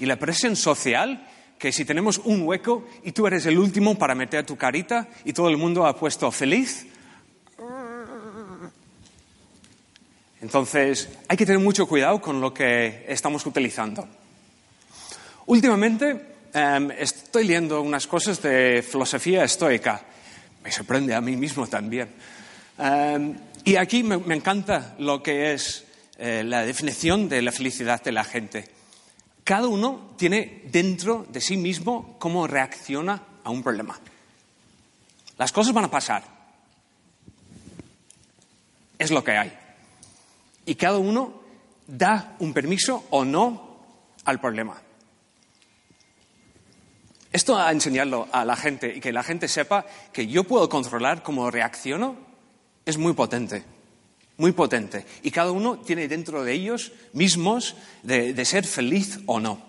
Y 0.00 0.06
la 0.06 0.16
presión 0.16 0.56
social, 0.56 1.26
que 1.58 1.72
si 1.72 1.84
tenemos 1.84 2.18
un 2.18 2.42
hueco 2.42 2.88
y 3.04 3.12
tú 3.12 3.26
eres 3.26 3.46
el 3.46 3.58
último 3.58 3.96
para 3.96 4.14
meter 4.14 4.44
tu 4.44 4.56
carita 4.56 5.08
y 5.24 5.32
todo 5.32 5.48
el 5.48 5.56
mundo 5.56 5.86
ha 5.86 5.96
puesto 5.96 6.30
feliz, 6.30 6.86
entonces 10.40 11.08
hay 11.28 11.36
que 11.36 11.46
tener 11.46 11.60
mucho 11.60 11.86
cuidado 11.86 12.20
con 12.20 12.40
lo 12.40 12.54
que 12.54 13.04
estamos 13.08 13.44
utilizando. 13.46 14.08
Últimamente 15.46 16.38
Em, 16.52 16.90
estoy 16.92 17.44
leyendo 17.44 17.82
unas 17.82 18.06
cosas 18.06 18.40
de 18.40 18.82
filosofía 18.82 19.44
estoica. 19.44 20.00
Me 20.64 20.72
sorprende 20.72 21.14
a 21.14 21.20
mí 21.20 21.36
mismo 21.36 21.66
también. 21.66 22.08
Em, 22.78 23.34
y 23.68 23.76
aquí 23.76 24.02
me, 24.02 24.34
encanta 24.34 24.94
lo 24.98 25.22
que 25.22 25.52
es 25.52 25.84
eh, 26.16 26.42
la 26.42 26.62
definición 26.62 27.28
de 27.28 27.42
la 27.42 27.52
felicidad 27.52 28.02
de 28.02 28.12
la 28.12 28.24
gente. 28.24 28.66
Cada 29.44 29.68
uno 29.68 30.14
tiene 30.16 30.62
dentro 30.72 31.26
de 31.28 31.42
sí 31.42 31.58
mismo 31.58 32.16
cómo 32.18 32.46
reacciona 32.46 33.22
a 33.44 33.50
un 33.50 33.62
problema. 33.62 34.00
Las 35.36 35.52
cosas 35.52 35.74
van 35.74 35.84
a 35.84 35.90
pasar. 35.90 36.22
Es 38.98 39.10
lo 39.10 39.22
que 39.22 39.32
hay. 39.32 39.52
Y 40.64 40.74
cada 40.76 40.96
uno 40.96 41.42
da 41.86 42.36
un 42.38 42.54
permiso 42.54 43.04
o 43.10 43.26
no 43.26 43.82
al 44.24 44.40
problema. 44.40 44.80
Esto 47.30 47.58
a 47.58 47.70
enseñarlo 47.70 48.28
a 48.32 48.46
la 48.46 48.56
gente 48.56 48.96
y 48.96 49.00
que 49.00 49.12
la 49.12 49.22
gente 49.22 49.46
sepa 49.46 49.84
que 50.10 50.26
yo 50.26 50.44
puedo 50.44 50.70
controlar 50.70 51.22
cómo 51.22 51.50
reacciono 51.50 52.27
es 52.88 52.96
muy 52.96 53.12
potente, 53.12 53.62
muy 54.38 54.52
potente. 54.52 55.04
Y 55.22 55.30
cada 55.30 55.52
uno 55.52 55.78
tiene 55.78 56.08
dentro 56.08 56.42
de 56.42 56.54
ellos 56.54 56.92
mismos 57.12 57.76
de, 58.02 58.44
ser 58.46 58.66
feliz 58.66 59.20
o 59.26 59.40
no. 59.40 59.60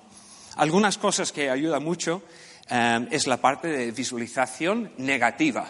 Algunas 0.55 0.97
cosas 0.97 1.33
que 1.33 1.49
ayudan 1.49 1.83
mucho 1.83 2.23
eh, 2.69 3.07
es 3.11 3.27
la 3.27 3.35
parte 3.35 3.67
de 3.67 3.91
visualización 3.91 4.93
negativa. 4.99 5.69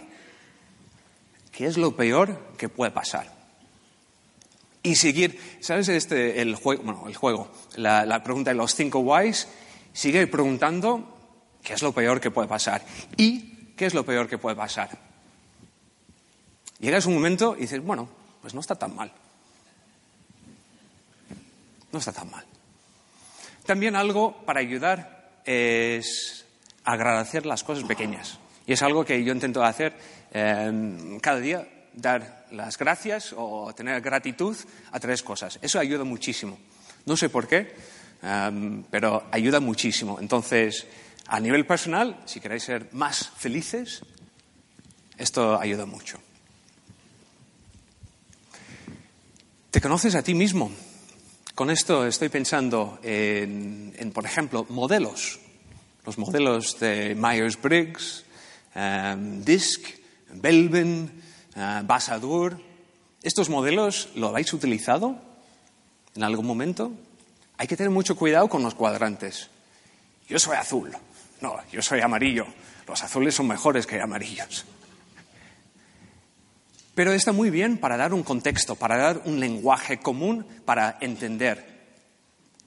¿Qué 1.52 1.66
es 1.66 1.76
lo 1.78 1.96
peor 1.96 2.54
que 2.56 2.70
puede 2.70 2.92
pasar? 2.92 3.34
Y 4.84 4.94
seguir, 4.96 5.40
¿sabes? 5.60 5.90
Este, 5.90 6.44
el 6.44 6.54
juego, 6.54 6.84
bueno, 6.84 7.06
el 7.08 7.16
juego, 7.16 7.52
la, 7.78 8.06
la 8.06 8.24
pregunta 8.24 8.52
de 8.52 8.58
los 8.58 8.76
cinco 8.76 9.00
whys, 9.00 9.48
sigue 9.92 10.28
preguntando 10.28 11.18
¿Qué 11.64 11.74
es 11.74 11.82
lo 11.82 11.94
peor 11.94 12.22
que 12.22 12.30
puede 12.30 12.48
pasar? 12.48 12.86
¿Y 13.18 13.74
qué 13.76 13.88
es 13.88 13.96
lo 13.96 14.06
peor 14.06 14.28
que 14.28 14.38
puede 14.38 14.56
pasar? 14.56 15.09
Llegas 16.80 17.06
un 17.06 17.14
momento 17.14 17.56
y 17.58 17.62
dices, 17.62 17.84
bueno, 17.84 18.10
pues 18.42 18.54
no 18.54 18.62
está 18.62 18.76
tan 18.76 18.96
mal. 18.96 19.12
No 21.92 22.00
está 22.00 22.12
tan 22.14 22.30
mal. 22.30 22.46
También 23.66 23.96
algo 23.96 24.36
para 24.46 24.62
ayudar 24.62 25.42
es 25.46 26.46
agradecer 26.84 27.46
las 27.46 27.64
cosas 27.64 27.84
pequeñas. 27.84 28.40
Y 28.66 28.74
es 28.74 28.82
algo 28.82 29.04
que 29.04 29.24
yo 29.24 29.34
intento 29.34 29.64
hacer 29.64 29.94
em, 30.32 31.20
cada 31.20 31.40
día, 31.40 31.68
dar 31.94 32.46
las 32.52 32.78
gracias 32.78 33.34
o 33.36 33.74
tener 33.76 34.02
gratitud 34.02 34.56
a 34.92 35.00
tres 35.00 35.24
cosas. 35.24 35.60
Eso 35.62 35.80
ayuda 35.80 36.04
muchísimo. 36.04 36.58
No 37.06 37.18
sé 37.18 37.30
por 37.30 37.48
qué, 37.48 37.76
em, 38.22 38.84
pero 38.90 39.28
ayuda 39.32 39.60
muchísimo. 39.60 40.18
Entonces, 40.20 40.88
a 41.28 41.40
nivel 41.40 41.66
personal, 41.66 42.22
si 42.26 42.40
queréis 42.40 42.64
ser 42.64 42.90
más 42.94 43.30
felices, 43.36 44.02
esto 45.18 45.60
ayuda 45.60 45.86
mucho. 45.86 46.20
¿Te 49.72 49.82
conoces 49.82 50.16
a 50.16 50.24
ti 50.24 50.34
mismo? 50.34 50.72
Con 51.54 51.70
esto 51.70 52.08
estoy 52.08 52.30
pensando 52.30 52.98
en, 53.04 54.12
por 54.16 54.26
ejemplo, 54.26 54.66
modelos. 54.70 55.40
Los 56.08 56.18
modelos 56.18 56.80
de 56.80 57.14
Myers-Briggs, 57.16 58.26
um, 58.76 59.44
DISC, 59.44 59.86
Belbin, 60.34 61.22
uh, 61.56 61.86
Basadur. 61.86 62.60
¿Estos 63.22 63.50
modelos 63.50 64.10
lo 64.16 64.30
habéis 64.30 64.52
utilizado 64.54 65.22
en 66.16 66.24
algún 66.24 66.48
momento? 66.48 66.92
Hay 67.60 67.68
que 67.68 67.78
tener 67.78 67.92
mucho 67.92 68.16
cuidado 68.16 68.50
con 68.50 68.64
los 68.64 68.74
cuadrantes. 68.74 69.52
Yo 70.28 70.40
soy 70.40 70.58
azul. 70.58 70.98
No, 71.42 71.58
yo 71.72 71.84
soy 71.84 72.02
amarillo. 72.02 72.48
Los 72.88 73.04
azules 73.04 73.36
son 73.36 73.48
mejores 73.48 73.86
que 73.86 74.02
amarillos. 74.02 74.66
Pero 77.00 77.14
está 77.14 77.32
muy 77.32 77.50
bien 77.50 77.78
para 77.78 77.96
dar 77.96 78.14
un 78.14 78.24
contexto, 78.24 78.76
para 78.76 78.98
dar 78.98 79.22
un 79.24 79.40
lenguaje 79.40 80.00
común, 80.00 80.46
para 80.66 80.98
entender. 81.00 81.66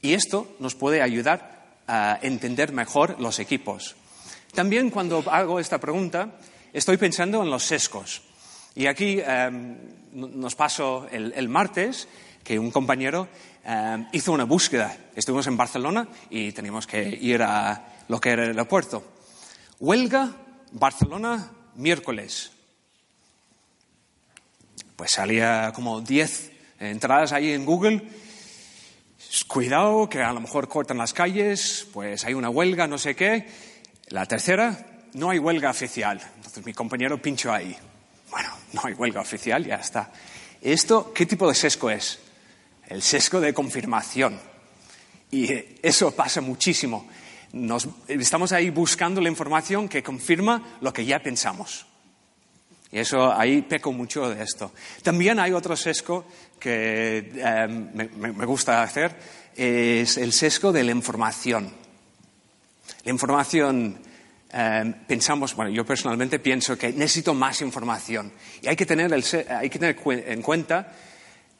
Y 0.00 0.14
esto 0.14 0.56
nos 0.58 0.74
puede 0.74 1.02
ayudar 1.02 1.82
a 1.86 2.18
entender 2.22 2.72
mejor 2.72 3.20
los 3.20 3.38
equipos. 3.40 3.94
También 4.54 4.88
cuando 4.88 5.22
hago 5.30 5.60
esta 5.60 5.76
pregunta, 5.76 6.38
estoy 6.72 6.96
pensando 6.96 7.42
en 7.42 7.50
los 7.50 7.64
sesgos. 7.64 8.22
Y 8.74 8.86
aquí 8.86 9.20
em, 9.20 9.76
nos 10.14 10.54
pasó 10.54 11.06
el, 11.12 11.48
martes 11.50 12.08
que 12.42 12.58
un 12.58 12.70
compañero 12.70 13.28
em, 13.66 14.06
hizo 14.12 14.32
una 14.32 14.44
búsqueda. 14.44 14.96
Estuvimos 15.14 15.46
en 15.46 15.58
Barcelona 15.58 16.08
y 16.30 16.52
teníamos 16.52 16.86
que 16.86 17.06
ir 17.06 17.42
a, 17.42 17.86
lo 18.08 18.18
que 18.18 18.30
era 18.30 18.44
el 18.44 18.52
aeropuerto. 18.52 19.04
Huelga, 19.78 20.30
Barcelona, 20.72 21.50
miércoles. 21.74 22.52
Pues 25.02 25.10
salía 25.10 25.72
como 25.74 26.00
10 26.00 26.52
entradas 26.78 27.32
ahí 27.32 27.50
en 27.50 27.64
Google. 27.64 28.02
Cuidado, 29.48 30.08
que 30.08 30.22
a 30.22 30.32
lo 30.32 30.38
mejor 30.38 30.68
cortan 30.68 30.96
las 30.98 31.12
calles, 31.12 31.88
pues 31.92 32.24
hay 32.24 32.34
una 32.34 32.50
huelga, 32.50 32.86
no 32.86 32.98
sé 32.98 33.16
qué. 33.16 33.48
La 34.10 34.26
tercera, 34.26 35.02
no 35.14 35.30
hay 35.30 35.40
huelga 35.40 35.70
oficial. 35.70 36.20
Entonces 36.36 36.64
mi 36.64 36.72
compañero 36.72 37.20
pinchó 37.20 37.52
ahí. 37.52 37.76
Bueno, 38.30 38.50
no 38.74 38.82
hay 38.84 38.94
huelga 38.94 39.20
oficial, 39.20 39.66
ya 39.66 39.74
está. 39.74 40.12
¿Esto 40.60 41.12
qué 41.12 41.26
tipo 41.26 41.48
de 41.48 41.56
sesgo 41.56 41.90
es? 41.90 42.20
El 42.86 43.02
sesgo 43.02 43.40
de 43.40 43.52
confirmación. 43.52 44.38
Y 45.32 45.48
eso 45.82 46.14
pasa 46.14 46.40
muchísimo 46.40 47.08
estamos 48.08 48.52
ahí 48.52 48.70
buscando 48.70 49.20
la 49.20 49.28
información 49.28 49.88
que 49.88 50.02
confirma 50.02 50.78
lo 50.80 50.92
que 50.92 51.04
ya 51.04 51.22
pensamos. 51.22 51.86
Y 52.92 52.98
eso 52.98 53.32
ahí 53.32 53.62
peco 53.62 53.90
mucho 53.90 54.28
de 54.28 54.44
esto. 54.44 54.70
También 55.02 55.40
hay 55.40 55.52
otro 55.52 55.74
sesgo 55.74 56.26
que 56.60 57.32
eh, 57.34 57.66
me, 57.66 58.44
gusta 58.44 58.82
hacer, 58.82 59.16
es 59.56 60.18
el 60.18 60.32
sesgo 60.34 60.72
de 60.72 60.84
la 60.84 60.90
información. 60.90 61.72
La 63.04 63.10
información 63.10 63.98
eh, 64.52 64.94
pensamos, 65.08 65.56
bueno, 65.56 65.70
yo 65.70 65.86
personalmente 65.86 66.38
pienso 66.38 66.76
que 66.76 66.92
necesito 66.92 67.32
más 67.32 67.62
información. 67.62 68.30
Y 68.60 68.68
hay 68.68 68.76
que, 68.76 68.84
tener 68.84 69.10
hay 69.12 69.70
que 69.70 69.78
tener 69.78 69.96
en 70.06 70.42
cuenta 70.42 70.92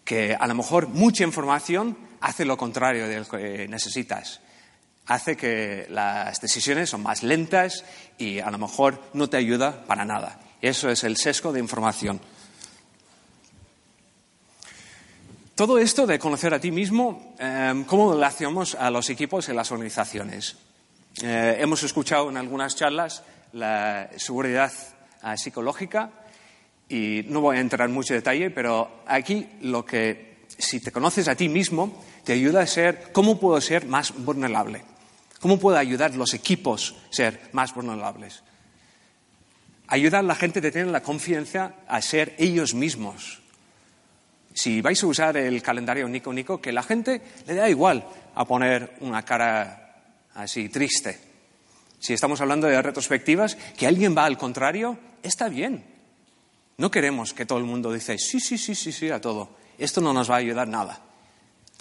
que 0.04 0.36
a 0.38 0.46
lo 0.46 0.54
mejor 0.54 0.88
mucha 0.88 1.24
información 1.24 1.96
hace 2.20 2.44
lo 2.44 2.58
contrario 2.58 3.08
de 3.08 3.20
lo 3.20 3.26
que 3.26 3.68
necesitas. 3.68 4.40
Hace 5.06 5.36
que 5.36 5.86
las 5.88 6.42
decisiones 6.42 6.90
son 6.90 7.02
más 7.02 7.22
lentas 7.22 7.84
y 8.18 8.38
a 8.38 8.50
lo 8.50 8.58
mejor 8.58 9.02
no 9.14 9.30
te 9.30 9.38
ayuda 9.38 9.86
para 9.86 10.04
nada. 10.04 10.38
Eso 10.62 10.88
es 10.88 11.02
el 11.02 11.16
sesgo 11.16 11.52
de 11.52 11.58
información. 11.58 12.20
Todo 15.56 15.78
esto 15.78 16.06
de 16.06 16.20
conocer 16.20 16.54
a 16.54 16.60
ti 16.60 16.70
mismo, 16.70 17.34
eh, 17.38 17.84
¿cómo 17.88 18.14
lo 18.14 18.24
hacemos 18.24 18.76
a 18.76 18.88
los 18.88 19.10
equipos 19.10 19.48
y 19.48 19.52
las 19.52 19.72
organizaciones? 19.72 20.56
Eh, 21.20 21.56
hemos 21.58 21.82
escuchado 21.82 22.30
en 22.30 22.36
algunas 22.36 22.76
charlas 22.76 23.24
la 23.52 24.08
seguridad 24.16 24.72
eh, 25.24 25.36
psicológica 25.36 26.10
y 26.88 27.22
no 27.26 27.40
voy 27.40 27.56
a 27.56 27.60
entrar 27.60 27.88
en 27.88 27.94
mucho 27.94 28.14
detalle, 28.14 28.50
pero 28.50 29.02
aquí 29.06 29.48
lo 29.62 29.84
que, 29.84 30.46
si 30.56 30.78
te 30.78 30.92
conoces 30.92 31.26
a 31.26 31.34
ti 31.34 31.48
mismo, 31.48 32.02
te 32.22 32.34
ayuda 32.34 32.62
a 32.62 32.66
ser, 32.68 33.10
¿cómo 33.12 33.40
puedo 33.40 33.60
ser 33.60 33.86
más 33.86 34.14
vulnerable? 34.16 34.84
¿Cómo 35.40 35.58
puedo 35.58 35.76
ayudar 35.76 36.12
a 36.12 36.16
los 36.16 36.34
equipos 36.34 36.94
a 37.10 37.12
ser 37.12 37.40
más 37.52 37.74
vulnerables? 37.74 38.42
Ayudar 39.92 40.20
a 40.20 40.22
la 40.22 40.34
gente 40.34 40.60
a 40.60 40.62
tener 40.62 40.86
la 40.86 41.02
confianza 41.02 41.74
a 41.86 42.00
ser 42.00 42.34
ellos 42.38 42.72
mismos. 42.72 43.42
Si 44.54 44.80
vais 44.80 45.02
a 45.02 45.06
usar 45.06 45.36
el 45.36 45.60
calendario 45.60 46.08
Nico 46.08 46.32
Nico, 46.32 46.62
que 46.62 46.72
la 46.72 46.82
gente 46.82 47.20
le 47.46 47.54
da 47.54 47.68
igual 47.68 48.02
a 48.34 48.46
poner 48.46 48.96
una 49.00 49.22
cara 49.22 50.00
así 50.32 50.70
triste. 50.70 51.20
Si 51.98 52.14
estamos 52.14 52.40
hablando 52.40 52.68
de 52.68 52.80
retrospectivas, 52.80 53.56
que 53.76 53.86
alguien 53.86 54.16
va 54.16 54.24
al 54.24 54.38
contrario, 54.38 54.96
está 55.22 55.50
bien. 55.50 55.84
No 56.78 56.90
queremos 56.90 57.34
que 57.34 57.44
todo 57.44 57.58
el 57.58 57.64
mundo 57.64 57.92
dice 57.92 58.16
sí, 58.16 58.40
sí, 58.40 58.56
sí, 58.56 58.74
sí, 58.74 58.92
sí 58.92 59.10
a 59.10 59.20
todo. 59.20 59.50
Esto 59.76 60.00
no 60.00 60.14
nos 60.14 60.30
va 60.30 60.36
a 60.36 60.38
ayudar 60.38 60.68
nada. 60.68 61.02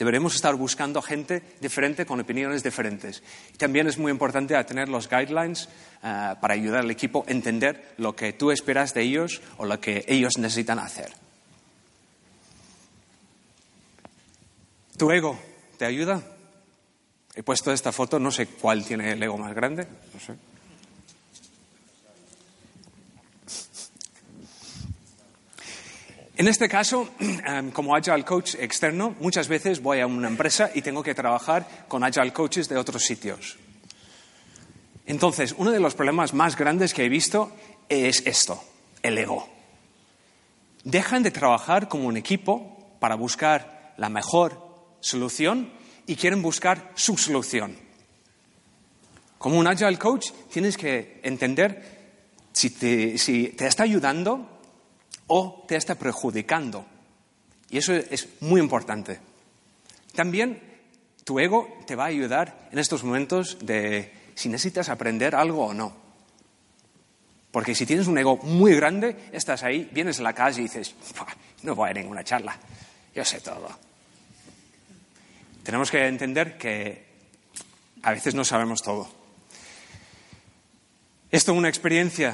Deberemos 0.01 0.34
estar 0.34 0.55
buscando 0.55 1.00
gente 1.00 1.43
diferente 1.60 2.08
con 2.08 2.20
opiniones 2.20 2.63
diferentes. 2.63 3.22
También 3.55 3.86
es 3.86 4.00
muy 4.00 4.12
importante 4.12 4.55
tener 4.63 4.89
los 4.89 5.08
guidelines 5.08 5.70
eh, 6.01 6.34
para 6.41 6.55
ayudar 6.55 6.79
al 6.79 6.89
equipo 6.89 7.24
a 7.27 7.31
entender 7.31 7.93
lo 7.98 8.15
que 8.15 8.34
tú 8.34 8.50
esperas 8.50 8.96
de 8.96 9.03
ellos 9.03 9.43
o 9.58 9.65
lo 9.67 9.79
que 9.79 10.03
ellos 10.08 10.39
necesitan 10.39 10.79
hacer. 10.79 11.13
¿Tu 14.98 15.12
ego 15.12 15.38
te 15.77 15.86
ayuda? 15.86 16.20
He 17.36 17.43
puesto 17.43 17.72
esta 17.72 17.91
foto, 17.91 18.17
no 18.17 18.31
sé 18.31 18.48
cuál 18.48 18.84
tiene 18.84 19.12
el 19.12 19.22
ego 19.22 19.38
más 19.38 19.53
grande, 19.53 19.86
no 20.15 20.20
sé. 20.20 20.34
En 26.41 26.48
este 26.48 26.67
caso, 26.67 27.07
em, 27.19 27.69
como 27.69 27.95
Agile 27.95 28.24
Coach 28.24 28.55
externo, 28.55 29.15
muchas 29.19 29.48
veces 29.48 29.79
voy 29.79 30.00
a 30.00 30.07
una 30.07 30.27
empresa 30.27 30.71
y 30.74 30.81
tengo 30.81 31.03
que 31.03 31.13
trabajar 31.13 31.86
con 31.88 32.03
Agile 32.03 32.33
Coaches 32.33 32.67
de 32.67 32.77
otros 32.77 33.03
sitios. 33.03 33.60
Entonces, 35.05 35.53
uno 35.55 35.69
de 35.69 35.79
los 35.79 35.93
problemas 35.93 36.33
más 36.33 36.57
grandes 36.57 36.95
que 36.95 37.05
he 37.05 37.10
visto 37.10 37.51
es 37.89 38.25
esto, 38.25 38.60
el 39.03 39.19
ego. 39.19 39.48
Dejan 40.83 41.21
de 41.21 41.29
trabajar 41.29 41.88
como 41.88 42.07
un 42.07 42.17
equipo 42.17 42.98
para 43.00 43.13
buscar 43.13 43.93
la 43.98 44.10
mejor 44.10 44.98
solución 45.00 45.71
y 46.07 46.15
quieren 46.15 46.41
buscar 46.41 46.91
su 46.95 47.17
solución. 47.17 47.77
Como 49.38 49.60
un 49.60 49.67
Agile 49.67 49.99
Coach 49.99 50.32
tienes 50.51 50.75
que 50.75 51.19
entender 51.21 52.47
si 52.51 52.71
te, 52.71 53.19
si 53.19 53.49
te 53.49 53.67
está 53.67 53.84
ayudando 53.84 54.50
o 55.27 55.65
te 55.67 55.75
está 55.75 55.95
perjudicando. 55.95 56.86
Y 57.69 57.77
eso 57.77 57.93
es 57.93 58.27
muy 58.41 58.60
importante. 58.60 59.19
También 60.13 60.62
tu 61.23 61.39
ego 61.39 61.67
te 61.88 61.95
va 61.95 62.05
a 62.05 62.07
ayudar 62.07 62.67
en 62.71 62.79
estos 62.79 63.03
momentos 63.03 63.57
de 63.62 64.12
si 64.36 64.49
necesitas 64.49 64.89
aprender 64.89 65.36
algo 65.36 65.67
o 65.67 65.73
no. 65.73 65.95
Porque 67.51 67.75
si 67.75 67.86
tienes 67.86 68.07
un 68.07 68.17
ego 68.17 68.38
muy 68.38 68.75
grande, 68.75 69.29
estás 69.31 69.63
ahí, 69.63 69.89
vienes 69.91 70.19
a 70.19 70.23
la 70.23 70.34
calle 70.34 70.62
y 70.62 70.63
dices, 70.63 70.95
no 71.63 71.75
voy 71.75 71.89
a 71.89 71.93
ninguna 71.93 72.23
charla, 72.23 72.57
yo 73.13 73.25
sé 73.25 73.41
todo. 73.41 73.69
Tenemos 75.63 75.91
que 75.91 76.07
entender 76.07 76.57
que 76.57 77.05
a 78.03 78.12
veces 78.12 78.34
no 78.34 78.43
sabemos 78.43 78.81
todo. 78.81 79.10
Esto 81.29 81.51
es 81.51 81.57
una 81.57 81.69
experiencia. 81.69 82.34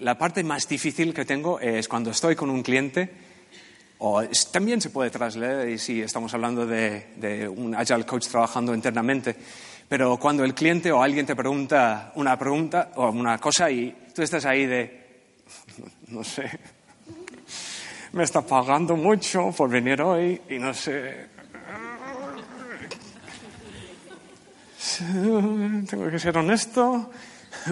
La 0.00 0.18
parte 0.18 0.44
más 0.44 0.68
difícil 0.68 1.14
que 1.14 1.24
tengo 1.24 1.58
es 1.60 1.88
cuando 1.88 2.10
estoy 2.10 2.36
con 2.36 2.50
un 2.50 2.62
cliente, 2.62 3.10
o 3.98 4.22
también 4.52 4.80
se 4.80 4.90
puede 4.90 5.10
trasladar, 5.10 5.78
si 5.78 6.02
estamos 6.02 6.32
hablando 6.34 6.66
de, 6.66 7.48
un 7.48 7.74
agile 7.74 8.04
coach 8.04 8.26
trabajando 8.28 8.74
internamente, 8.74 9.34
pero 9.88 10.18
cuando 10.18 10.44
el 10.44 10.54
cliente 10.54 10.92
o 10.92 11.02
alguien 11.02 11.24
te 11.24 11.34
pregunta 11.34 12.12
una 12.16 12.38
pregunta 12.38 12.90
o 12.96 13.08
una 13.10 13.38
cosa 13.38 13.70
y 13.70 13.94
tú 14.14 14.22
estás 14.22 14.44
ahí 14.44 14.66
de, 14.66 15.22
no 16.08 16.22
sé, 16.22 16.50
me 18.12 18.24
está 18.24 18.42
pagando 18.42 18.96
mucho 18.96 19.52
por 19.56 19.70
venir 19.70 20.02
hoy 20.02 20.40
y 20.50 20.58
no 20.58 20.74
sé, 20.74 21.26
tengo 25.88 26.10
que 26.10 26.18
ser 26.18 26.36
honesto, 26.36 27.10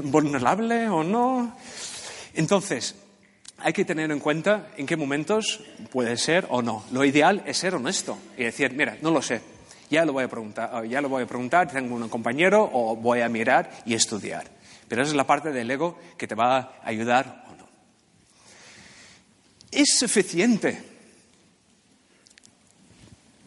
vulnerable 0.05 0.89
o 0.89 1.03
no. 1.03 1.57
Entonces, 2.35 2.95
hay 3.59 3.73
que 3.73 3.85
tener 3.85 4.11
en 4.11 4.21
cuenta 4.21 4.69
en 4.77 4.87
qué 4.87 4.97
momentos 4.97 5.61
puede 5.91 6.17
ser 6.17 6.47
o 6.51 6.63
no. 6.63 6.85
Lo 6.91 7.05
ideal 7.05 7.43
es 7.47 7.59
ser 7.59 7.75
honesto 7.75 8.19
y 8.37 8.45
decir, 8.45 8.73
mira, 8.73 8.97
no 9.01 9.11
lo 9.11 9.23
sé, 9.23 9.41
ya 9.91 10.05
lo 10.05 10.13
voy 10.13 10.25
a 10.25 10.29
preguntar, 10.29 10.85
ya 10.87 11.01
lo 11.01 11.09
voy 11.09 11.23
a 11.23 11.27
preguntar, 11.27 11.71
tengo 11.71 11.95
un 11.95 12.09
compañero 12.09 12.69
o 12.73 12.97
voy 12.97 13.21
a 13.21 13.29
mirar 13.29 13.71
y 13.87 13.95
estudiar. 13.95 14.51
Pero 14.89 15.03
esa 15.03 15.13
es 15.13 15.17
la 15.17 15.27
parte 15.27 15.53
del 15.53 15.71
ego 15.71 15.99
que 16.19 16.27
te 16.27 16.35
va 16.35 16.57
a 16.57 16.81
ayudar 16.83 17.45
o 17.51 17.57
no. 17.57 17.69
Es 19.71 19.99
suficiente. 19.99 20.83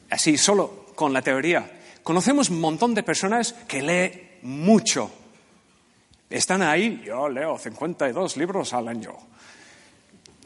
Así, 0.09 0.37
solo 0.37 0.87
con 0.95 1.13
la 1.13 1.21
teoría, 1.21 1.77
Conocemos 2.07 2.49
un 2.49 2.61
montón 2.61 2.95
de 2.95 3.03
personas 3.03 3.51
que 3.67 3.81
leen 3.81 4.39
mucho. 4.41 5.11
Están 6.29 6.61
ahí, 6.61 7.01
yo 7.05 7.29
leo 7.29 7.57
52 7.57 8.37
libros 8.37 8.73
al 8.73 8.87
año. 8.87 9.15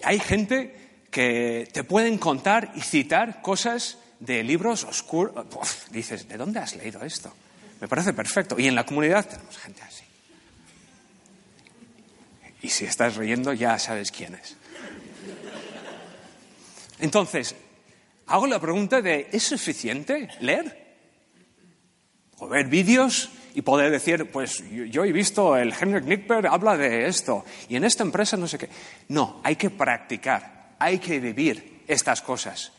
Hay 0.03 0.19
gente 0.19 1.03
que 1.09 1.67
te 1.71 1.83
pueden 1.83 2.17
contar 2.17 2.71
y 2.75 2.81
citar 2.81 3.41
cosas 3.41 3.97
de 4.19 4.43
libros 4.43 4.83
oscuros. 4.83 5.45
dices, 5.89 6.27
¿de 6.27 6.37
dónde 6.37 6.59
has 6.59 6.75
leído 6.75 7.01
esto? 7.03 7.33
Me 7.79 7.87
parece 7.87 8.13
perfecto. 8.13 8.59
Y 8.59 8.67
en 8.67 8.75
la 8.75 8.85
comunidad 8.85 9.27
tenemos 9.27 9.57
gente 9.57 9.81
así. 9.81 10.03
Y 12.61 12.69
si 12.69 12.85
estás 12.85 13.15
riendo 13.15 13.53
ya 13.53 13.79
sabes 13.79 14.11
quién 14.11 14.35
es. 14.35 14.55
Entonces, 16.99 17.55
hago 18.27 18.45
la 18.45 18.59
pregunta 18.59 19.01
de, 19.01 19.27
¿es 19.31 19.43
suficiente 19.43 20.29
leer? 20.41 20.81
o 22.41 22.47
ver 22.47 22.67
vídeos 22.67 23.29
y 23.53 23.61
poder 23.61 23.91
decir, 23.91 24.29
pues 24.31 24.63
yo, 24.69 25.03
he 25.03 25.11
visto, 25.11 25.57
el 25.57 25.73
Henrik 25.73 26.05
Nickberg 26.05 26.47
habla 26.47 26.77
de 26.77 27.07
esto, 27.07 27.43
y 27.67 27.75
en 27.75 27.83
esta 27.83 28.03
empresa 28.03 28.37
no 28.37 28.47
sé 28.47 28.57
qué. 28.57 28.69
No, 29.09 29.41
hay 29.43 29.55
que 29.55 29.69
practicar, 29.69 30.75
hay 30.79 30.99
que 30.99 31.19
vivir 31.19 31.83
estas 31.87 32.21
cosas. 32.21 32.71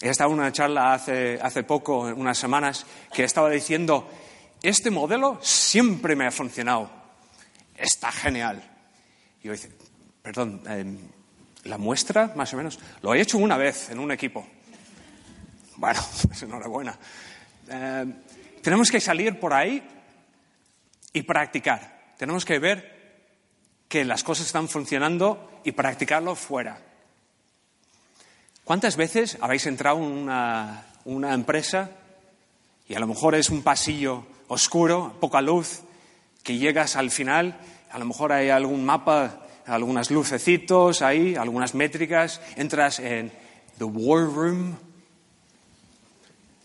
He 0.00 0.08
estado 0.08 0.32
en 0.32 0.40
una 0.40 0.50
charla 0.50 0.94
hace, 0.94 1.38
hace 1.40 1.62
poco, 1.62 2.00
unas 2.00 2.36
semanas, 2.36 2.84
que 3.12 3.22
estaba 3.22 3.48
diciendo, 3.50 4.10
este 4.62 4.90
modelo 4.90 5.38
siempre 5.40 6.16
me 6.16 6.26
ha 6.26 6.32
funcionado, 6.32 6.90
está 7.76 8.10
genial. 8.10 8.62
Y 9.42 9.46
yo 9.46 9.52
dice, 9.52 9.70
perdón, 10.22 10.62
em, 10.66 10.98
la 11.64 11.78
muestra, 11.78 12.32
más 12.34 12.52
o 12.52 12.56
menos, 12.56 12.80
lo 13.00 13.14
he 13.14 13.20
hecho 13.20 13.38
una 13.38 13.56
vez 13.56 13.90
en 13.90 14.00
un 14.00 14.10
equipo. 14.10 14.44
Bueno, 15.76 16.00
pues 16.26 16.42
enhorabuena. 16.42 16.98
Eh, 17.68 18.06
tenemos 18.62 18.90
que 18.90 19.00
salir 19.00 19.38
por 19.38 19.52
ahí 19.52 19.82
y 21.12 21.22
practicar. 21.22 22.14
Tenemos 22.16 22.44
que 22.44 22.58
ver 22.58 23.02
que 23.88 24.04
las 24.04 24.24
cosas 24.24 24.46
están 24.46 24.68
funcionando 24.68 25.60
y 25.64 25.72
practicarlo 25.72 26.34
fuera. 26.34 26.80
¿Cuántas 28.64 28.96
veces 28.96 29.36
habéis 29.40 29.66
entrado 29.66 29.98
en 29.98 30.04
una, 30.04 30.86
una 31.04 31.34
empresa 31.34 31.90
y 32.88 32.94
a 32.94 33.00
lo 33.00 33.06
mejor 33.06 33.34
es 33.34 33.50
un 33.50 33.62
pasillo 33.62 34.24
oscuro, 34.48 35.16
poca 35.20 35.40
luz, 35.40 35.82
que 36.42 36.56
llegas 36.56 36.96
al 36.96 37.10
final, 37.10 37.58
a 37.90 37.98
lo 37.98 38.04
mejor 38.04 38.32
hay 38.32 38.50
algún 38.50 38.84
mapa 38.84 39.42
algunas 39.66 40.10
lucecitos 40.10 41.02
ahí, 41.02 41.36
algunas 41.36 41.74
métricas, 41.74 42.40
entras 42.56 42.98
en 42.98 43.32
the 43.78 43.84
war 43.84 44.24
room, 44.24 44.76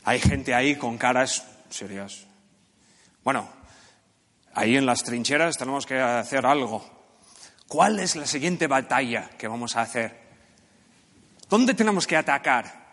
hay 0.04 0.20
gente 0.20 0.54
ahí 0.54 0.76
con 0.76 0.98
caras 0.98 1.46
serias. 1.70 2.26
Bueno, 3.24 3.50
ahí 4.54 4.78
en 4.78 4.86
las 4.86 5.04
trincheras 5.04 5.58
tenemos 5.58 5.86
que 5.86 6.00
hacer 6.00 6.46
algo. 6.46 6.84
¿Cuál 7.68 8.00
es 8.00 8.16
la 8.16 8.26
siguiente 8.26 8.68
batalla 8.68 9.30
que 9.38 9.48
vamos 9.48 9.76
a 9.76 9.82
hacer? 9.82 10.28
¿Dónde 11.50 11.74
tenemos 11.74 12.08
que 12.08 12.16
atacar? 12.16 12.88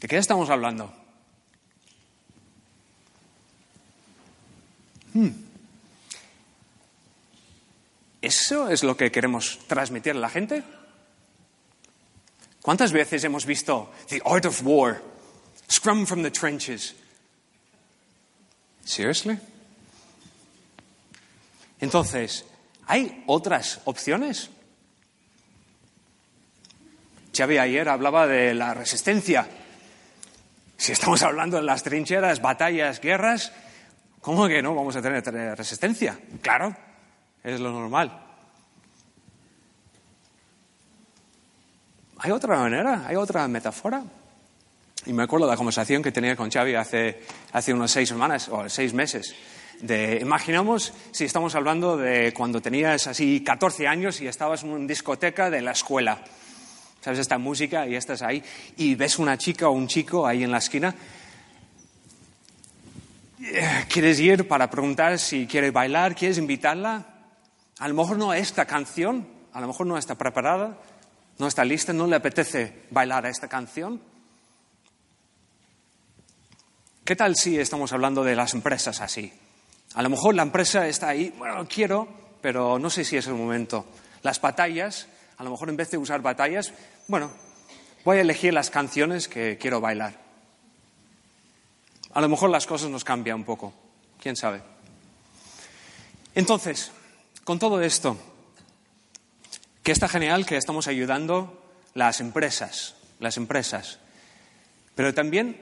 ¿De 0.00 0.08
qué 0.08 0.18
estamos 0.18 0.50
hablando? 0.50 0.92
Hmm. 5.12 5.30
¿Eso 8.20 8.68
es 8.68 8.82
lo 8.82 8.96
que 8.96 9.12
queremos 9.12 9.58
transmitir 9.66 10.12
a 10.12 10.18
la 10.18 10.30
gente? 10.30 10.62
¿Cuántas 12.62 12.92
veces 12.92 13.22
hemos 13.24 13.44
visto 13.44 13.92
The 14.08 14.22
Art 14.24 14.46
of 14.46 14.62
War, 14.64 15.02
Scrum 15.68 16.06
from 16.06 16.22
the 16.22 16.30
Trenches? 16.30 16.94
Seriously? 18.84 19.38
Entonces, 21.80 22.44
¿hay 22.86 23.24
otras 23.26 23.80
opciones? 23.84 24.50
Xavi 27.36 27.58
ayer 27.58 27.88
hablaba 27.88 28.26
de 28.26 28.54
la 28.54 28.74
resistencia. 28.74 29.48
Si 30.76 30.92
estamos 30.92 31.22
hablando 31.22 31.56
de 31.56 31.62
las 31.64 31.82
trincheras, 31.82 32.40
batallas, 32.40 33.00
guerras, 33.00 33.52
¿cómo 34.20 34.46
que 34.46 34.62
no 34.62 34.74
vamos 34.74 34.96
a 34.96 35.02
tener 35.02 35.24
resistencia? 35.56 36.18
Claro, 36.42 36.76
es 37.42 37.60
lo 37.60 37.72
normal. 37.72 38.20
¿Hay 42.18 42.30
otra 42.30 42.56
manera? 42.56 43.04
¿Hay 43.06 43.16
otra 43.16 43.46
metáfora? 43.48 44.02
Y 45.06 45.12
me 45.12 45.24
acuerdo 45.24 45.46
de 45.46 45.52
la 45.52 45.56
conversación 45.56 46.02
que 46.02 46.12
tenía 46.12 46.34
con 46.34 46.50
Xavi 46.50 46.74
hace, 46.74 47.20
hace 47.52 47.74
unos 47.74 47.90
seis 47.90 48.08
semanas 48.08 48.48
o 48.48 48.68
seis 48.70 48.94
meses. 48.94 49.34
De, 49.80 50.18
imaginamos 50.22 50.94
si 51.10 51.24
estamos 51.24 51.54
hablando 51.54 51.98
de 51.98 52.32
cuando 52.32 52.62
tenías 52.62 53.06
así 53.06 53.42
14 53.44 53.86
años 53.86 54.20
y 54.22 54.28
estabas 54.28 54.62
en 54.62 54.70
una 54.70 54.86
discoteca 54.86 55.50
de 55.50 55.60
la 55.60 55.72
escuela. 55.72 56.24
¿Sabes 57.02 57.18
esta 57.18 57.36
música? 57.36 57.86
Y 57.86 57.96
estás 57.96 58.22
ahí 58.22 58.42
y 58.78 58.94
ves 58.94 59.18
una 59.18 59.36
chica 59.36 59.68
o 59.68 59.72
un 59.72 59.88
chico 59.88 60.26
ahí 60.26 60.42
en 60.42 60.50
la 60.50 60.58
esquina. 60.58 60.94
Eh, 63.42 63.84
¿Quieres 63.90 64.18
ir 64.20 64.48
para 64.48 64.70
preguntar 64.70 65.18
si 65.18 65.46
quiere 65.46 65.70
bailar? 65.70 66.14
¿Quieres 66.14 66.38
invitarla? 66.38 67.04
A 67.78 67.88
lo 67.88 67.94
mejor 67.94 68.16
no 68.16 68.32
esta 68.32 68.64
canción, 68.64 69.28
a 69.52 69.60
lo 69.60 69.66
mejor 69.66 69.86
no 69.86 69.98
está 69.98 70.14
preparada, 70.14 70.78
no 71.38 71.46
está 71.46 71.62
lista, 71.62 71.92
no 71.92 72.06
le 72.06 72.16
apetece 72.16 72.84
bailar 72.90 73.26
a 73.26 73.28
esta 73.28 73.48
canción. 73.48 74.13
¿Qué 77.04 77.16
tal 77.16 77.36
si 77.36 77.58
estamos 77.58 77.92
hablando 77.92 78.24
de 78.24 78.34
las 78.34 78.54
empresas 78.54 79.02
así? 79.02 79.30
A 79.92 80.00
lo 80.00 80.08
mejor 80.08 80.34
la 80.34 80.42
empresa 80.42 80.88
está 80.88 81.08
ahí, 81.08 81.34
bueno, 81.36 81.68
quiero, 81.68 82.08
pero 82.40 82.78
no 82.78 82.88
sé 82.88 83.04
si 83.04 83.18
es 83.18 83.26
el 83.26 83.34
momento. 83.34 83.84
Las 84.22 84.40
batallas, 84.40 85.06
a 85.36 85.44
lo 85.44 85.50
mejor 85.50 85.68
en 85.68 85.76
vez 85.76 85.90
de 85.90 85.98
usar 85.98 86.22
batallas, 86.22 86.72
bueno, 87.06 87.30
voy 88.06 88.16
a 88.16 88.20
elegir 88.22 88.54
las 88.54 88.70
canciones 88.70 89.28
que 89.28 89.58
quiero 89.58 89.82
bailar. 89.82 90.18
A 92.14 92.22
lo 92.22 92.28
mejor 92.30 92.48
las 92.48 92.64
cosas 92.64 92.88
nos 92.88 93.04
cambian 93.04 93.36
un 93.36 93.44
poco, 93.44 93.74
quién 94.18 94.34
sabe. 94.34 94.62
Entonces, 96.34 96.90
con 97.44 97.58
todo 97.58 97.82
esto, 97.82 98.16
que 99.82 99.92
está 99.92 100.08
genial 100.08 100.46
que 100.46 100.56
estamos 100.56 100.86
ayudando 100.86 101.62
las 101.92 102.22
empresas, 102.22 102.94
las 103.20 103.36
empresas, 103.36 103.98
pero 104.94 105.12
también 105.12 105.60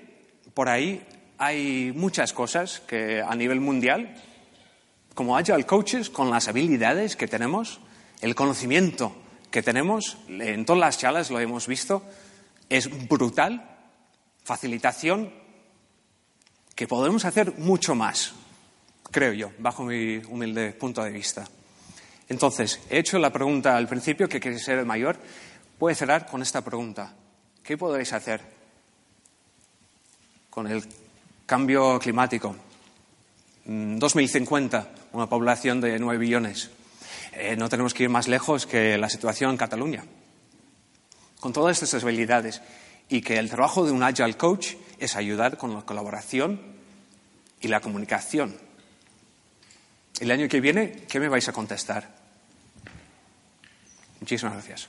por 0.55 0.69
ahí 0.69 1.05
hay 1.43 1.91
muchas 1.93 2.33
cosas 2.33 2.79
que 2.87 3.21
a 3.21 3.35
nivel 3.35 3.59
mundial, 3.59 4.15
como 5.13 5.37
Agile 5.37 5.67
Coaches, 5.67 6.09
con 6.09 6.31
las 6.31 6.47
habilidades 6.47 7.17
que 7.17 7.27
tenemos, 7.27 7.81
el 8.21 8.37
conocimiento 8.37 9.13
que 9.51 9.61
tenemos, 9.61 10.19
en 10.29 10.65
todas 10.65 10.79
las 10.79 10.99
charlas 10.99 11.33
lo 11.33 11.41
hemos 11.41 11.67
visto, 11.67 12.05
es 12.69 12.89
brutal, 13.09 13.77
facilitación, 14.45 15.33
que 16.77 16.87
podemos 16.87 17.25
hacer 17.25 17.59
mucho 17.59 17.97
más, 17.97 18.35
creo 19.11 19.33
yo, 19.33 19.51
bajo 19.59 19.83
mi 19.83 20.19
humilde 20.19 20.71
punto 20.75 21.03
de 21.03 21.11
vista. 21.11 21.45
Entonces, 22.29 22.79
he 22.89 23.01
hecho 23.01 23.19
la 23.19 23.33
pregunta 23.33 23.77
al 23.77 23.89
principio, 23.89 24.29
que 24.29 24.39
quiere 24.39 24.61
ser 24.61 24.79
el 24.79 24.87
mayor, 24.87 25.19
puede 25.77 25.97
cerrar 25.97 26.25
con 26.25 26.41
esta 26.41 26.63
pregunta. 26.63 27.17
¿Qué 27.65 27.77
podréis 27.77 28.13
hacer 28.13 28.41
con 30.49 30.69
el 30.69 31.02
cambio 31.47 31.99
climático? 31.99 32.57
2050, 33.65 34.81
mm, 34.81 35.17
una 35.17 35.29
población 35.29 35.81
de 35.81 35.99
9 35.99 36.19
billones. 36.19 36.71
Eh, 37.33 37.57
no 37.57 37.69
tenemos 37.69 37.95
que 37.95 38.05
ir 38.05 38.09
más 38.09 38.29
lejos 38.29 38.67
que 38.67 38.99
la 38.99 39.09
situación 39.09 39.53
en 39.53 39.57
Cataluña. 39.57 40.05
Con 41.41 41.53
todas 41.53 41.83
estas 41.83 42.03
habilidades 42.03 42.61
y 43.09 43.21
que 43.23 43.39
el 43.39 43.51
trabajo 43.51 43.85
de 43.85 43.93
un 43.93 44.03
Agile 44.03 44.35
Coach 44.35 44.75
es 44.99 45.17
ayudar 45.17 45.57
con 45.59 45.75
la 45.75 45.83
colaboración 45.83 46.61
y 47.61 47.69
la 47.69 47.81
comunicación. 47.81 48.57
El 50.21 50.31
año 50.31 50.49
que 50.49 50.61
viene, 50.61 51.05
¿qué 51.09 51.19
me 51.19 51.29
vais 51.29 51.49
a 51.49 51.53
contestar? 51.53 52.09
Muchísimas 54.21 54.55
gracias. 54.55 54.89